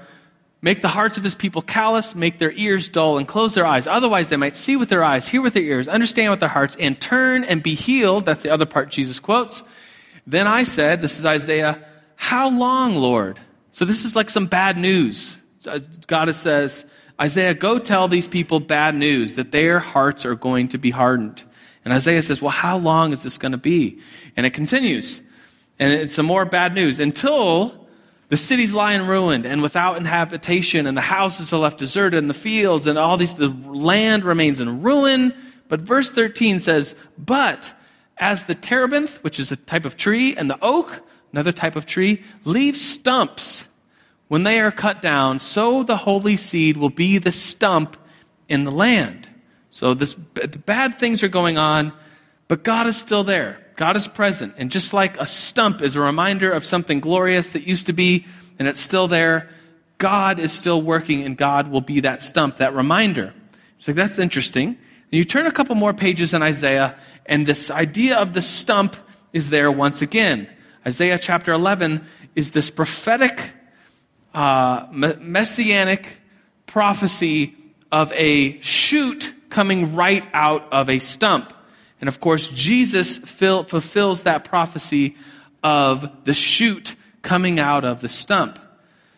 Make 0.61 0.81
the 0.81 0.89
hearts 0.89 1.19
of 1.19 1.25
his 1.25 1.35
people 1.35 1.61
callous, 1.61 2.15
make 2.15 2.39
their 2.39 2.53
ears 2.53 2.89
dull, 2.89 3.19
and 3.19 3.29
close 3.29 3.55
their 3.55 3.67
eyes. 3.67 3.87
Otherwise, 3.87 4.31
they 4.31 4.37
might 4.37 4.57
see 4.57 4.77
with 4.77 4.89
their 4.89 5.05
eyes, 5.05 5.29
hear 5.29 5.43
with 5.43 5.53
their 5.53 5.63
ears, 5.63 5.89
understand 5.89 6.31
with 6.31 6.41
their 6.41 6.49
hearts, 6.49 6.75
and 6.81 6.99
turn 6.99 7.45
and 7.45 7.63
be 7.63 7.75
healed. 7.75 8.25
That's 8.25 8.43
the 8.43 8.51
other 8.51 8.65
part 8.65 8.91
Jesus 8.91 9.21
quotes. 9.21 9.63
Then 10.27 10.47
I 10.47 10.63
said, 10.63 11.03
This 11.03 11.19
is 11.19 11.27
Isaiah, 11.27 11.85
how 12.17 12.49
long, 12.49 12.97
Lord? 12.97 13.39
So 13.73 13.85
this 13.85 14.05
is 14.07 14.17
like 14.17 14.31
some 14.31 14.47
bad 14.47 14.79
news. 14.79 15.37
Uh, 15.67 15.81
God 16.07 16.35
says, 16.35 16.87
Isaiah, 17.21 17.55
go 17.55 17.79
tell 17.79 18.09
these 18.09 18.27
people 18.27 18.61
bad 18.61 18.95
news 18.95 19.37
that 19.37 19.53
their 19.53 19.79
hearts 19.79 20.27
are 20.27 20.35
going 20.35 20.69
to 20.69 20.79
be 20.79 20.91
hardened. 20.91 21.45
And 21.85 21.93
Isaiah 21.93 22.23
says, 22.23 22.43
Well, 22.43 22.51
how 22.51 22.79
long 22.79 23.13
is 23.13 23.23
this 23.23 23.39
going 23.39 23.53
to 23.53 23.59
be? 23.59 24.01
And 24.37 24.47
it 24.47 24.51
continues. 24.51 25.23
And 25.79 25.93
it's 25.93 26.15
some 26.15 26.27
more 26.27 26.45
bad 26.45 26.75
news 26.75 27.01
until 27.01 27.87
the 28.29 28.37
cities 28.37 28.75
lie 28.75 28.95
in 28.95 29.07
ruin 29.07 29.45
and 29.45 29.63
without 29.63 29.97
inhabitation, 29.97 30.87
and 30.87 30.97
the 30.97 31.03
houses 31.03 31.53
are 31.53 31.59
left 31.59 31.79
deserted, 31.79 32.19
and 32.19 32.31
the 32.31 32.35
fields 32.35 32.87
and 32.87 32.99
all 32.99 33.17
these, 33.17 33.35
the 33.35 33.49
land 33.49 34.25
remains 34.25 34.61
in 34.61 34.83
ruin. 34.83 35.35
But 35.69 35.81
verse 35.81 36.11
13 36.11 36.59
says, 36.59 36.97
But 37.19 37.75
as 38.19 38.45
the 38.45 38.55
terebinth, 38.55 39.23
which 39.23 39.39
is 39.39 39.53
a 39.53 39.57
type 39.57 39.85
of 39.85 39.97
tree, 39.97 40.35
and 40.37 40.49
the 40.49 40.59
oak, 40.63 41.03
another 41.33 41.53
type 41.53 41.77
of 41.77 41.87
tree, 41.87 42.23
leave 42.45 42.77
stumps 42.77 43.69
when 44.29 44.43
they 44.43 44.61
are 44.61 44.71
cut 44.71 45.03
down, 45.03 45.39
so 45.39 45.83
the 45.83 45.97
holy 45.97 46.37
seed 46.37 46.77
will 46.77 46.91
be 46.91 47.19
the 47.19 47.33
stump 47.33 47.97
in 48.49 48.65
the 48.65 48.71
land. 48.71 49.29
So 49.71 49.95
this, 49.95 50.17
the 50.35 50.59
bad 50.59 50.99
things 50.99 51.23
are 51.23 51.29
going 51.29 51.59
on, 51.59 51.93
but 52.49 52.63
God 52.63 52.87
is 52.87 52.97
still 52.97 53.25
there. 53.25 53.59
God 53.77 53.97
is 53.97 54.07
present. 54.07 54.55
And 54.57 54.71
just 54.71 54.93
like 54.93 55.19
a 55.19 55.27
stump 55.27 55.83
is 55.83 55.97
a 55.97 56.01
reminder 56.01 56.53
of 56.53 56.65
something 56.65 57.01
glorious 57.01 57.49
that 57.51 57.67
used 57.67 57.87
to 57.87 57.93
be, 57.93 58.25
and 58.59 58.69
it's 58.69 58.81
still 58.81 59.09
there, 59.09 59.49
God 59.99 60.39
is 60.39 60.53
still 60.53 60.81
working, 60.81 61.23
and 61.23 61.37
God 61.37 61.69
will 61.69 61.81
be 61.81 62.01
that 62.01 62.23
stump, 62.23 62.57
that 62.57 62.75
reminder. 62.75 63.35
It's 63.79 63.89
like, 63.89 63.97
that's 63.97 64.19
interesting. 64.19 64.69
And 64.69 64.79
you 65.13 65.25
turn 65.25 65.47
a 65.47 65.53
couple 65.53 65.75
more 65.75 65.93
pages 65.93 66.35
in 66.35 66.43
Isaiah, 66.43 66.97
and 67.27 67.47
this 67.47 67.71
idea 67.71 68.17
of 68.17 68.33
the 68.33 68.43
stump 68.43 68.97
is 69.33 69.51
there 69.51 69.71
once 69.71 70.03
again. 70.03 70.49
Isaiah 70.87 71.19
chapter 71.19 71.53
11 71.53 72.05
is 72.35 72.51
this 72.51 72.71
prophetic, 72.71 73.51
uh, 74.35 74.87
messianic 74.91 76.19
prophecy 76.67 77.55
of 77.93 78.13
a 78.13 78.61
shoot 78.61 79.33
coming 79.49 79.95
right 79.95 80.27
out 80.35 80.73
of 80.73 80.91
a 80.91 80.99
stump. 80.99 81.53
And 82.01 82.09
of 82.09 82.21
course, 82.21 82.49
Jesus 82.49 83.19
fill, 83.19 83.65
fulfills 83.65 84.25
that 84.25 84.45
prophecy 84.45 85.17
of 85.63 86.25
the 86.25 86.35
shoot 86.35 86.97
coming 87.23 87.59
out 87.59 87.85
of 87.85 88.01
the 88.01 88.09
stump. 88.09 88.59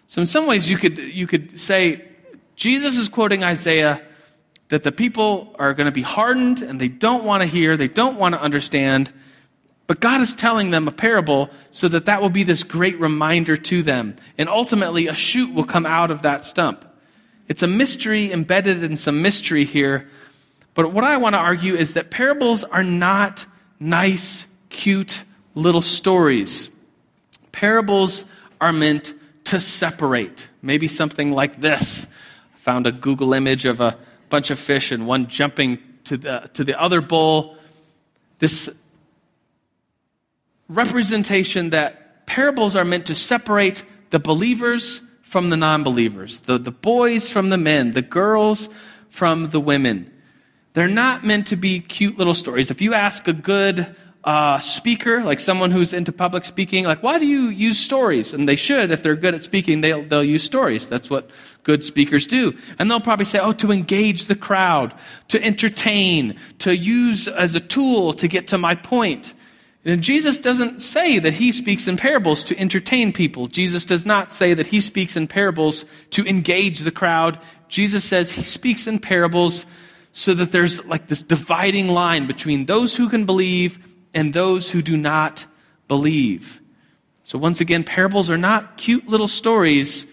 So, 0.07 0.21
in 0.21 0.27
some 0.27 0.47
ways, 0.47 0.71
you 0.71 0.77
could, 0.77 0.99
you 0.99 1.27
could 1.27 1.59
say 1.59 2.07
Jesus 2.55 2.97
is 2.97 3.09
quoting 3.09 3.43
Isaiah 3.43 4.01
that 4.69 4.83
the 4.83 4.93
people 4.93 5.55
are 5.59 5.75
going 5.75 5.87
to 5.87 5.93
be 5.93 6.03
hardened 6.03 6.63
and 6.63 6.81
they 6.81 6.89
don't 6.89 7.25
want 7.25 7.43
to 7.43 7.49
hear, 7.49 7.77
they 7.77 7.89
don't 7.89 8.19
want 8.19 8.35
to 8.35 8.41
understand. 8.41 9.13
But 9.87 10.01
God 10.01 10.21
is 10.21 10.35
telling 10.35 10.71
them 10.71 10.89
a 10.89 10.93
parable 10.93 11.51
so 11.71 11.87
that 11.89 12.07
that 12.07 12.21
will 12.21 12.31
be 12.31 12.43
this 12.43 12.65
great 12.65 12.99
reminder 12.99 13.57
to 13.57 13.83
them. 13.83 14.17
And 14.37 14.49
ultimately, 14.49 15.07
a 15.07 15.15
shoot 15.15 15.55
will 15.55 15.65
come 15.65 15.87
out 15.87 16.11
of 16.11 16.23
that 16.23 16.45
stump. 16.45 16.85
It's 17.49 17.63
a 17.63 17.69
mystery 17.69 18.33
embedded 18.33 18.83
in 18.83 18.97
some 18.97 19.23
mystery 19.23 19.65
here. 19.65 20.09
But 20.75 20.93
what 20.93 21.05
I 21.05 21.17
want 21.17 21.35
to 21.35 21.39
argue 21.39 21.77
is 21.77 21.95
that 21.95 22.11
parables 22.11 22.65
are 22.65 22.83
not 22.83 23.47
nice, 23.79 24.47
cute 24.71 25.23
little 25.55 25.81
stories. 25.81 26.69
Parables 27.53 28.25
are 28.61 28.73
meant 28.73 29.15
to 29.45 29.61
separate. 29.61 30.49
Maybe 30.63 30.89
something 30.89 31.31
like 31.31 31.61
this. 31.61 32.07
I 32.55 32.59
found 32.59 32.89
a 32.89 32.93
Google 32.93 33.33
image 33.33 33.65
of 33.65 33.81
a 33.81 33.97
bunch 34.29 34.51
of 34.51 34.59
fish 34.59 34.91
and 34.91 35.07
one 35.07 35.29
jumping 35.29 35.79
to 36.05 36.17
the, 36.17 36.51
to 36.55 36.65
the 36.65 36.81
other 36.81 37.01
bowl. 37.01 37.57
This 38.41 38.69
representation 40.69 41.71
that 41.71 42.27
parables 42.27 42.77
are 42.77 42.85
meant 42.85 43.07
to 43.07 43.15
separate 43.15 43.85
the 44.11 44.19
believers 44.19 45.03
from 45.23 45.51
the 45.51 45.57
non 45.57 45.83
believers, 45.83 46.41
the, 46.41 46.59
the 46.59 46.71
boys 46.71 47.29
from 47.29 47.51
the 47.51 47.59
men, 47.59 47.93
the 47.93 48.03
girls 48.03 48.69
from 49.09 49.49
the 49.51 49.61
women. 49.61 50.11
They're 50.75 50.89
not 50.89 51.25
meant 51.25 51.49
to 51.49 51.57
be 51.57 51.81
cute 51.81 52.19
little 52.19 52.35
stories. 52.35 52.71
If 52.71 52.83
you 52.83 52.95
ask 52.95 53.27
a 53.27 53.33
good 53.33 53.97
uh, 54.25 54.59
speaker, 54.59 55.23
like 55.23 55.41
someone 55.41 55.71
who's 55.71 55.93
into 55.93 56.13
public 56.13 56.45
speaking, 56.45 56.85
like, 56.85 57.03
why 57.03 57.19
do 57.19 57.27
you 57.27 57.47
use 57.47 57.79
stories? 57.79 58.35
And 58.35 58.49
they 58.49 58.57
should, 58.57 58.91
if 58.91 59.03
they're 59.03 59.17
good 59.17 59.35
at 59.35 59.43
speaking, 59.43 59.81
they'll, 59.81 60.05
they'll 60.05 60.25
use 60.25 60.43
stories. 60.43 60.89
That's 60.89 61.09
what 61.09 61.31
good 61.63 61.85
speakers 61.85 62.27
do. 62.27 62.55
And 62.79 62.91
they'll 62.91 63.01
probably 63.01 63.25
say, 63.25 63.39
oh, 63.39 63.53
to 63.53 63.71
engage 63.73 64.25
the 64.27 64.35
crowd, 64.35 64.95
to 65.29 65.43
entertain, 65.43 66.37
to 66.59 66.77
use 66.77 67.27
as 67.29 67.55
a 67.55 67.61
tool 67.61 68.13
to 68.15 68.29
get 68.29 68.49
to 68.49 68.59
my 68.59 68.75
point. 68.75 69.33
And 69.87 70.03
Jesus 70.03 70.39
doesn't 70.39 70.81
say 70.81 71.21
that 71.21 71.35
he 71.35 71.53
speaks 71.53 71.87
in 71.87 71.97
parables 71.97 72.43
to 72.45 72.59
entertain 72.59 73.13
people. 73.13 73.47
Jesus 73.47 73.85
does 73.85 74.05
not 74.05 74.33
say 74.33 74.53
that 74.53 74.67
he 74.67 74.81
speaks 74.81 75.17
in 75.17 75.29
parables 75.29 75.85
to 76.11 76.27
engage 76.27 76.81
the 76.81 76.91
crowd. 76.91 77.39
Jesus 77.69 78.05
says 78.05 78.33
he 78.33 78.43
speaks 78.43 78.89
in 78.89 78.99
parables 78.99 79.65
so 80.11 80.35
that 80.35 80.51
there's 80.51 80.85
like 80.87 81.07
this 81.07 81.23
dividing 81.23 81.87
line 81.87 82.27
between 82.27 82.67
those 82.67 82.97
who 82.97 83.09
can 83.09 83.27
believe 83.27 83.79
and 84.13 84.33
those 84.33 84.69
who 84.69 84.83
do 84.83 84.97
not 84.97 85.47
believe. 85.87 86.61
So 87.23 87.39
once 87.39 87.61
again, 87.61 87.85
parables 87.85 88.29
are 88.29 88.39
not 88.39 88.77
cute 88.77 89.07
little 89.09 89.29
stories 89.29 90.05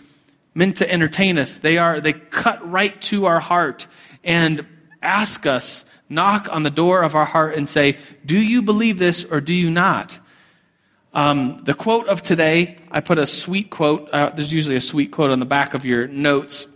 meant 0.53 0.77
to 0.77 0.91
entertain 0.91 1.39
us. 1.39 1.57
They 1.57 1.79
are 1.79 1.99
they 1.99 2.13
cut 2.13 2.69
right 2.69 3.01
to 3.03 3.25
our 3.25 3.39
heart 3.39 3.87
and 4.23 4.67
ask 5.01 5.47
us, 5.47 5.83
knock 6.13 6.47
on 6.51 6.63
the 6.63 6.69
door 6.69 7.03
of 7.03 7.15
our 7.15 7.25
heart 7.25 7.55
and 7.55 7.67
say, 7.67 7.97
"Do 8.25 8.37
you 8.37 8.61
believe 8.61 8.99
this 8.99 9.25
or 9.25 9.41
do 9.41 9.53
you 9.53 9.71
not?" 9.71 10.19
Um, 11.13 11.61
the 11.63 11.73
quote 11.73 12.07
of 12.07 12.21
today, 12.21 12.77
I 12.91 12.99
put 12.99 13.17
a 13.17 13.27
sweet 13.27 13.69
quote. 13.69 14.09
Uh, 14.11 14.31
there's 14.31 14.51
usually 14.51 14.75
a 14.75 14.81
sweet 14.81 15.11
quote 15.11 15.29
on 15.29 15.39
the 15.39 15.45
back 15.45 15.73
of 15.73 15.85
your 15.85 16.07
notes. 16.07 16.67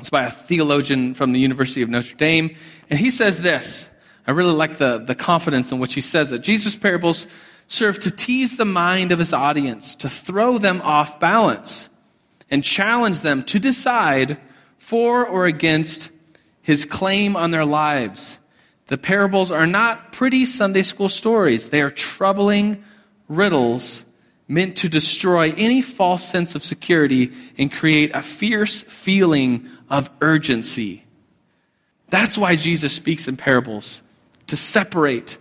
It's 0.00 0.10
by 0.10 0.24
a 0.24 0.30
theologian 0.30 1.14
from 1.14 1.32
the 1.32 1.38
University 1.38 1.82
of 1.82 1.88
Notre 1.88 2.16
Dame, 2.16 2.56
and 2.90 2.98
he 2.98 3.10
says 3.10 3.40
this. 3.40 3.88
I 4.26 4.32
really 4.32 4.52
like 4.52 4.78
the, 4.78 4.98
the 4.98 5.14
confidence 5.14 5.72
in 5.72 5.78
which 5.78 5.94
he 5.94 6.00
says 6.00 6.32
it. 6.32 6.40
Jesus' 6.40 6.76
parables 6.76 7.26
serve 7.66 7.98
to 8.00 8.10
tease 8.10 8.56
the 8.56 8.64
mind 8.64 9.12
of 9.12 9.18
his 9.18 9.32
audience, 9.32 9.94
to 9.96 10.08
throw 10.08 10.58
them 10.58 10.80
off 10.82 11.20
balance, 11.20 11.88
and 12.50 12.62
challenge 12.62 13.20
them 13.20 13.44
to 13.44 13.58
decide 13.58 14.38
for 14.78 15.26
or 15.26 15.46
against 15.46 16.10
his 16.62 16.84
claim 16.84 17.36
on 17.36 17.50
their 17.50 17.64
lives. 17.64 18.38
The 18.92 18.98
parables 18.98 19.50
are 19.50 19.66
not 19.66 20.12
pretty 20.12 20.44
Sunday 20.44 20.82
school 20.82 21.08
stories, 21.08 21.70
they 21.70 21.80
are 21.80 21.88
troubling 21.88 22.84
riddles 23.26 24.04
meant 24.48 24.76
to 24.76 24.88
destroy 24.90 25.50
any 25.52 25.80
false 25.80 26.22
sense 26.22 26.54
of 26.54 26.62
security 26.62 27.32
and 27.56 27.72
create 27.72 28.10
a 28.14 28.20
fierce 28.20 28.82
feeling 28.82 29.66
of 29.88 30.10
urgency. 30.20 31.06
That's 32.10 32.36
why 32.36 32.54
Jesus 32.54 32.92
speaks 32.92 33.28
in 33.28 33.38
parables 33.38 34.02
to 34.48 34.58
separate, 34.58 35.38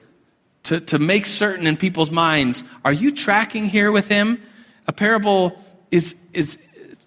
to, 0.64 0.80
to 0.80 0.98
make 0.98 1.26
certain 1.26 1.68
in 1.68 1.76
people's 1.76 2.10
minds 2.10 2.64
are 2.86 2.94
you 2.94 3.12
tracking 3.12 3.66
here 3.66 3.92
with 3.92 4.08
him? 4.08 4.42
A 4.88 4.94
parable 4.94 5.62
is, 5.92 6.16
is 6.32 6.58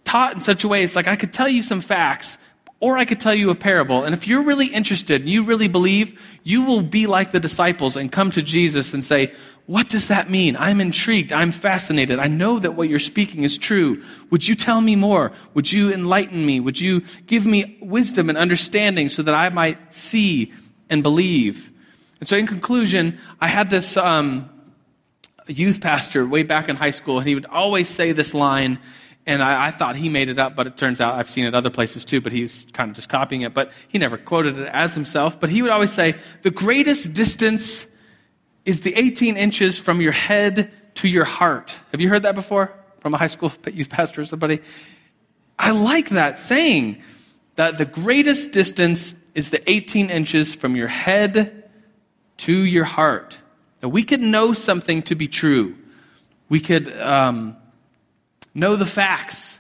taught 0.05 0.35
in 0.35 0.41
such 0.41 0.63
a 0.63 0.69
way, 0.69 0.85
it's 0.85 0.95
like 0.95 1.09
I 1.09 1.17
could 1.17 1.33
tell 1.33 1.49
you 1.49 1.63
some 1.63 1.81
facts, 1.81 2.37
or 2.85 2.99
I 2.99 3.07
could 3.07 3.19
tell 3.19 3.35
you 3.35 3.49
a 3.49 3.55
parable. 3.55 4.05
And 4.05 4.15
if 4.15 4.29
you're 4.29 4.43
really 4.43 4.67
interested 4.67 5.23
and 5.23 5.31
you 5.31 5.43
really 5.43 5.69
believe, 5.69 6.21
you 6.43 6.67
will 6.67 6.83
be 6.83 7.07
like 7.07 7.33
the 7.33 7.41
disciples 7.41 7.97
and 7.97 8.13
come 8.13 8.31
to 8.33 8.43
Jesus 8.43 8.93
and 8.93 9.03
say, 9.03 9.33
What 9.65 9.89
does 9.89 10.09
that 10.09 10.29
mean? 10.29 10.55
I'm 10.59 10.83
intrigued. 10.83 11.33
I'm 11.33 11.51
fascinated. 11.51 12.19
I 12.19 12.27
know 12.27 12.59
that 12.59 12.73
what 12.73 12.91
you're 12.91 12.99
speaking 12.99 13.43
is 13.43 13.57
true. 13.57 14.03
Would 14.29 14.47
you 14.47 14.55
tell 14.55 14.83
me 14.83 14.97
more? 14.97 15.33
Would 15.55 15.73
you 15.73 15.95
enlighten 15.95 16.45
me? 16.45 16.61
Would 16.61 16.79
you 16.79 17.03
give 17.25 17.47
me 17.47 17.79
wisdom 17.81 18.29
and 18.29 18.37
understanding 18.37 19.09
so 19.09 19.23
that 19.23 19.35
I 19.35 19.49
might 19.49 19.95
see 19.95 20.53
and 20.91 21.03
believe? 21.03 21.71
And 22.21 22.29
so, 22.29 22.37
in 22.37 22.47
conclusion, 22.47 23.19
I 23.41 23.49
had 23.49 23.71
this 23.71 23.97
um, 23.97 24.51
youth 25.47 25.81
pastor 25.81 26.27
way 26.27 26.43
back 26.43 26.69
in 26.69 26.77
high 26.77 26.91
school, 26.91 27.17
and 27.17 27.27
he 27.27 27.35
would 27.35 27.47
always 27.47 27.89
say 27.89 28.13
this 28.13 28.35
line, 28.35 28.79
and 29.27 29.43
I, 29.43 29.67
I, 29.67 29.71
thought 29.71 29.97
he 29.97 30.09
made 30.09 30.29
it 30.29 30.39
up, 30.39 30.55
but 30.55 30.67
it 30.67 30.77
turns 30.77 31.01
out 31.01 31.15
I've 31.15 31.31
seen 31.31 31.47
it 31.47 31.55
other 31.55 31.71
places 31.71 32.05
too, 32.05 32.21
but 32.21 32.33
he's 32.33 32.67
kind 32.73 32.91
of 32.91 32.97
just 32.97 33.09
copying 33.09 33.43
it. 33.43 33.55
But 33.55 33.73
he 33.89 33.99
never 33.99 34.19
quoted 34.19 34.59
it 34.59 34.69
as 34.69 34.95
himself. 34.95 35.41
But 35.41 35.49
he 35.49 35.63
would 35.63 35.71
always 35.71 35.93
say, 35.93 36.17
The 36.43 36.51
greatest 36.51 37.13
distance 37.15 37.87
is 38.65 38.81
the 38.81 38.95
18 38.95 39.37
inches 39.37 39.79
from 39.79 40.01
your 40.01 40.13
head 40.13 40.71
to 40.97 41.09
your 41.09 41.25
heart. 41.25 41.75
Have 41.93 42.01
you 42.01 42.09
heard 42.09 42.23
that 42.23 42.35
before 42.35 42.73
from 43.01 43.15
a 43.15 43.17
high 43.17 43.29
school 43.29 43.53
youth 43.73 43.89
pastor 43.89 44.21
or 44.21 44.25
somebody? 44.27 44.61
I 45.59 45.71
like 45.71 46.11
that 46.11 46.39
saying 46.39 47.03
that 47.57 47.79
the 47.79 47.85
greatest 47.85 48.51
distance 48.51 49.15
is 49.35 49.51
the 49.51 49.69
18 49.71 50.11
inches 50.11 50.55
from 50.55 50.77
your 50.77 50.89
head 50.89 51.71
to 52.39 52.53
your 52.53 52.85
heart. 52.85 53.39
That 53.81 53.89
we 53.89 54.03
could 54.03 54.21
know 54.21 54.53
something 54.53 55.03
to 55.03 55.15
be 55.15 55.29
true. 55.29 55.77
We 56.49 56.61
could 56.61 56.93
um, 57.01 57.57
know 58.55 58.77
the 58.77 58.87
facts. 58.87 59.59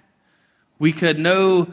We 0.79 0.93
could 0.93 1.19
know 1.19 1.69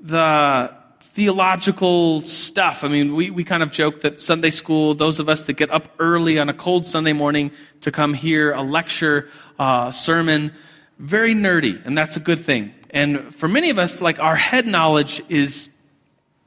the 0.00 0.72
theological 1.00 2.20
stuff. 2.20 2.84
I 2.84 2.88
mean, 2.88 3.14
we, 3.14 3.30
we 3.30 3.42
kind 3.42 3.62
of 3.62 3.70
joke 3.70 4.02
that 4.02 4.20
Sunday 4.20 4.50
school, 4.50 4.94
those 4.94 5.18
of 5.18 5.28
us 5.28 5.44
that 5.44 5.54
get 5.54 5.70
up 5.70 5.88
early 5.98 6.38
on 6.38 6.48
a 6.48 6.54
cold 6.54 6.84
Sunday 6.84 7.14
morning 7.14 7.52
to 7.80 7.90
come 7.90 8.12
hear 8.12 8.52
a 8.52 8.62
lecture, 8.62 9.28
uh, 9.58 9.90
sermon, 9.90 10.52
very 10.98 11.34
nerdy, 11.34 11.84
and 11.86 11.96
that's 11.96 12.16
a 12.16 12.20
good 12.20 12.40
thing. 12.40 12.74
And 12.90 13.34
for 13.34 13.48
many 13.48 13.70
of 13.70 13.78
us, 13.78 14.00
like 14.00 14.18
our 14.18 14.36
head 14.36 14.66
knowledge 14.66 15.22
is, 15.28 15.68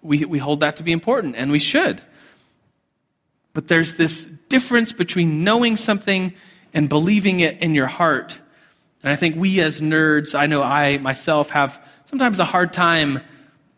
we, 0.01 0.23
we 0.25 0.37
hold 0.37 0.59
that 0.59 0.75
to 0.77 0.83
be 0.83 0.91
important, 0.91 1.35
and 1.35 1.51
we 1.51 1.59
should. 1.59 2.01
But 3.53 3.67
there's 3.67 3.95
this 3.95 4.25
difference 4.49 4.91
between 4.91 5.43
knowing 5.43 5.77
something 5.77 6.33
and 6.73 6.87
believing 6.87 7.39
it 7.39 7.61
in 7.61 7.73
your 7.73 7.87
heart. 7.87 8.39
And 9.03 9.11
I 9.11 9.15
think 9.15 9.35
we 9.35 9.61
as 9.61 9.81
nerds, 9.81 10.37
I 10.37 10.45
know 10.45 10.61
I 10.61 10.97
myself 10.97 11.49
have 11.51 11.81
sometimes 12.05 12.39
a 12.39 12.45
hard 12.45 12.73
time 12.73 13.21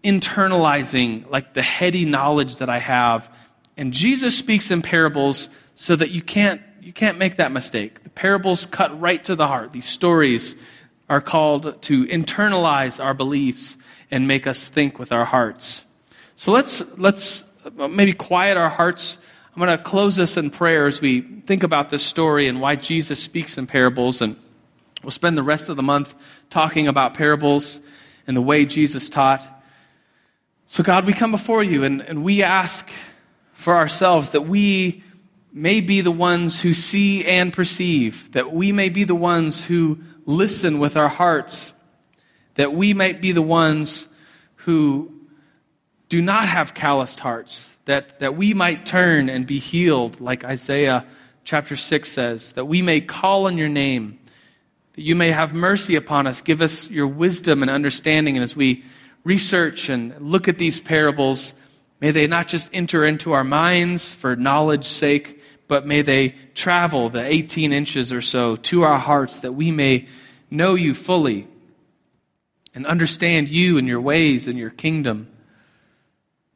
internalizing 0.04 1.30
like 1.30 1.54
the 1.54 1.62
heady 1.62 2.06
knowledge 2.06 2.58
that 2.58 2.70
I 2.70 2.80
have. 2.80 3.30
And 3.78 3.94
Jesus 3.94 4.38
speaks 4.38 4.72
in 4.72 4.82
parables 4.82 5.50
so 5.76 5.96
that 5.96 6.12
you 6.12 6.22
can't 6.22 6.62
you 6.82 6.92
can't 6.92 7.20
make 7.20 7.36
that 7.36 7.52
mistake. 7.52 8.04
The 8.04 8.10
parables 8.10 8.66
cut 8.66 9.00
right 9.00 9.24
to 9.26 9.36
the 9.36 9.48
heart. 9.48 9.72
These 9.72 9.86
stories 9.86 10.56
are 11.08 11.22
called 11.22 11.80
to 11.84 12.08
internalize 12.08 13.04
our 13.04 13.14
beliefs 13.14 13.78
and 14.10 14.28
make 14.28 14.48
us 14.48 14.68
think 14.68 14.98
with 14.98 15.12
our 15.12 15.26
hearts. 15.26 15.84
So 16.36 16.52
let's 16.52 16.82
let's 16.98 17.46
uh, 17.80 17.88
maybe 17.88 18.14
quiet 18.14 18.58
our 18.58 18.70
hearts 18.70 19.20
I'm 19.54 19.62
going 19.62 19.78
to 19.78 19.84
close 19.84 20.16
this 20.16 20.38
in 20.38 20.50
prayer 20.50 20.88
as 20.88 21.02
we 21.02 21.22
think 21.22 21.64
about 21.64 21.90
this 21.90 22.04
story 22.04 22.48
and 22.48 22.62
why 22.62 22.78
Jesus 22.78 23.22
speaks 23.22 23.58
in 23.58 23.68
parables. 23.68 24.22
And 24.22 24.38
we'll 25.04 25.12
spend 25.12 25.38
the 25.38 25.44
rest 25.44 25.70
of 25.70 25.76
the 25.76 25.84
month 25.84 26.16
talking 26.50 26.88
about 26.88 27.14
parables 27.14 27.80
and 28.28 28.36
the 28.36 28.42
way 28.42 28.66
Jesus 28.66 29.10
taught. 29.10 29.46
So, 30.68 30.84
God, 30.84 31.06
we 31.06 31.14
come 31.14 31.32
before 31.32 31.64
you 31.64 31.84
and, 31.84 32.02
and 32.02 32.24
we 32.24 32.44
ask 32.44 32.90
for 33.54 33.76
ourselves 33.76 34.32
that 34.32 34.48
we 34.48 35.04
may 35.54 35.82
be 35.82 36.02
the 36.02 36.12
ones 36.12 36.62
who 36.62 36.74
see 36.74 37.26
and 37.26 37.52
perceive, 37.52 38.32
that 38.32 38.54
we 38.54 38.72
may 38.72 38.90
be 38.90 39.04
the 39.04 39.16
ones 39.16 39.64
who 39.64 40.00
listen 40.26 40.80
with 40.80 40.96
our 40.96 41.10
hearts, 41.10 41.74
that 42.56 42.74
we 42.74 42.94
might 42.94 43.22
be 43.22 43.32
the 43.32 43.42
ones 43.42 44.08
who 44.56 45.12
do 46.10 46.22
not 46.22 46.48
have 46.48 46.74
calloused 46.74 47.20
hearts, 47.20 47.78
that, 47.86 48.20
that 48.20 48.36
we 48.36 48.54
might 48.54 48.86
turn 48.86 49.30
and 49.30 49.46
be 49.46 49.60
healed, 49.60 50.20
like 50.22 50.44
Isaiah 50.44 51.06
chapter 51.44 51.76
6 51.76 52.10
says, 52.10 52.54
that 52.54 52.66
we 52.66 52.82
may 52.82 53.02
call 53.02 53.48
on 53.48 53.58
your 53.58 53.70
name, 53.70 54.20
that 54.94 55.02
you 55.02 55.16
may 55.16 55.32
have 55.32 55.54
mercy 55.54 55.96
upon 55.96 56.28
us. 56.28 56.42
Give 56.42 56.62
us 56.62 56.90
your 56.90 57.08
wisdom 57.08 57.62
and 57.62 57.72
understanding. 57.72 58.36
And 58.36 58.44
as 58.44 58.56
we 58.56 58.84
research 59.24 59.90
and 59.90 60.20
look 60.20 60.48
at 60.48 60.58
these 60.58 60.80
parables, 60.80 61.54
may 62.00 62.12
they 62.12 62.28
not 62.28 62.48
just 62.48 62.70
enter 62.74 63.06
into 63.06 63.32
our 63.32 63.44
minds 63.44 64.14
for 64.14 64.36
knowledge's 64.36 64.88
sake, 64.88 65.42
but 65.68 65.88
may 65.88 66.02
they 66.02 66.36
travel 66.54 67.10
the 67.10 67.24
18 67.24 67.72
inches 67.72 68.12
or 68.12 68.22
so 68.22 68.58
to 68.58 68.84
our 68.84 68.98
hearts 68.98 69.40
that 69.40 69.54
we 69.54 69.72
may 69.72 70.08
know 70.50 70.76
you 70.76 70.94
fully 70.94 71.48
and 72.76 72.86
understand 72.86 73.48
you 73.48 73.78
and 73.78 73.88
your 73.88 74.02
ways 74.02 74.48
and 74.48 74.58
your 74.58 74.70
kingdom. 74.70 75.28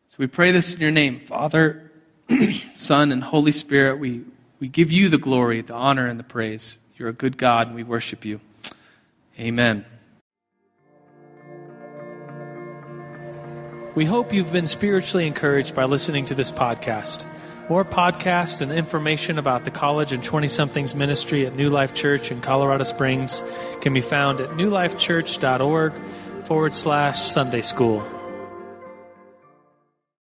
So 0.10 0.18
we 0.20 0.28
pray 0.28 0.52
this 0.52 0.74
in 0.74 0.82
your 0.82 0.92
name, 0.92 1.20
Father, 1.20 1.92
Son, 2.76 3.12
and 3.12 3.24
Holy 3.24 3.52
Spirit. 3.52 4.00
We, 4.00 4.24
we 4.60 4.68
give 4.68 4.92
you 4.92 5.10
the 5.10 5.18
glory, 5.18 5.62
the 5.62 5.74
honor, 5.74 6.08
and 6.08 6.20
the 6.20 6.24
praise. 6.24 6.78
You're 6.98 7.10
a 7.10 7.14
good 7.14 7.38
God, 7.38 7.68
and 7.68 7.76
we 7.76 7.84
worship 7.84 8.26
you. 8.26 8.40
Amen. 9.40 9.86
We 13.96 14.06
hope 14.06 14.34
you've 14.34 14.52
been 14.52 14.66
spiritually 14.66 15.26
encouraged 15.26 15.74
by 15.74 15.86
listening 15.86 16.26
to 16.26 16.36
this 16.36 16.52
podcast. 16.52 17.26
More 17.70 17.84
podcasts 17.84 18.62
and 18.62 18.72
information 18.72 19.40
about 19.40 19.64
the 19.64 19.72
college 19.72 20.12
and 20.12 20.24
20 20.24 20.48
somethings 20.48 20.94
ministry 20.94 21.46
at 21.46 21.56
New 21.56 21.70
Life 21.70 21.94
Church 21.94 22.32
in 22.32 22.42
Colorado 22.42 22.84
Springs 22.84 23.42
can 23.82 23.94
be 23.94 24.02
found 24.02 24.40
at 24.40 24.50
newlifechurch.org 24.52 25.94
forward 26.46 26.74
slash 26.76 27.20
Sunday 27.20 27.62
School. 27.62 28.15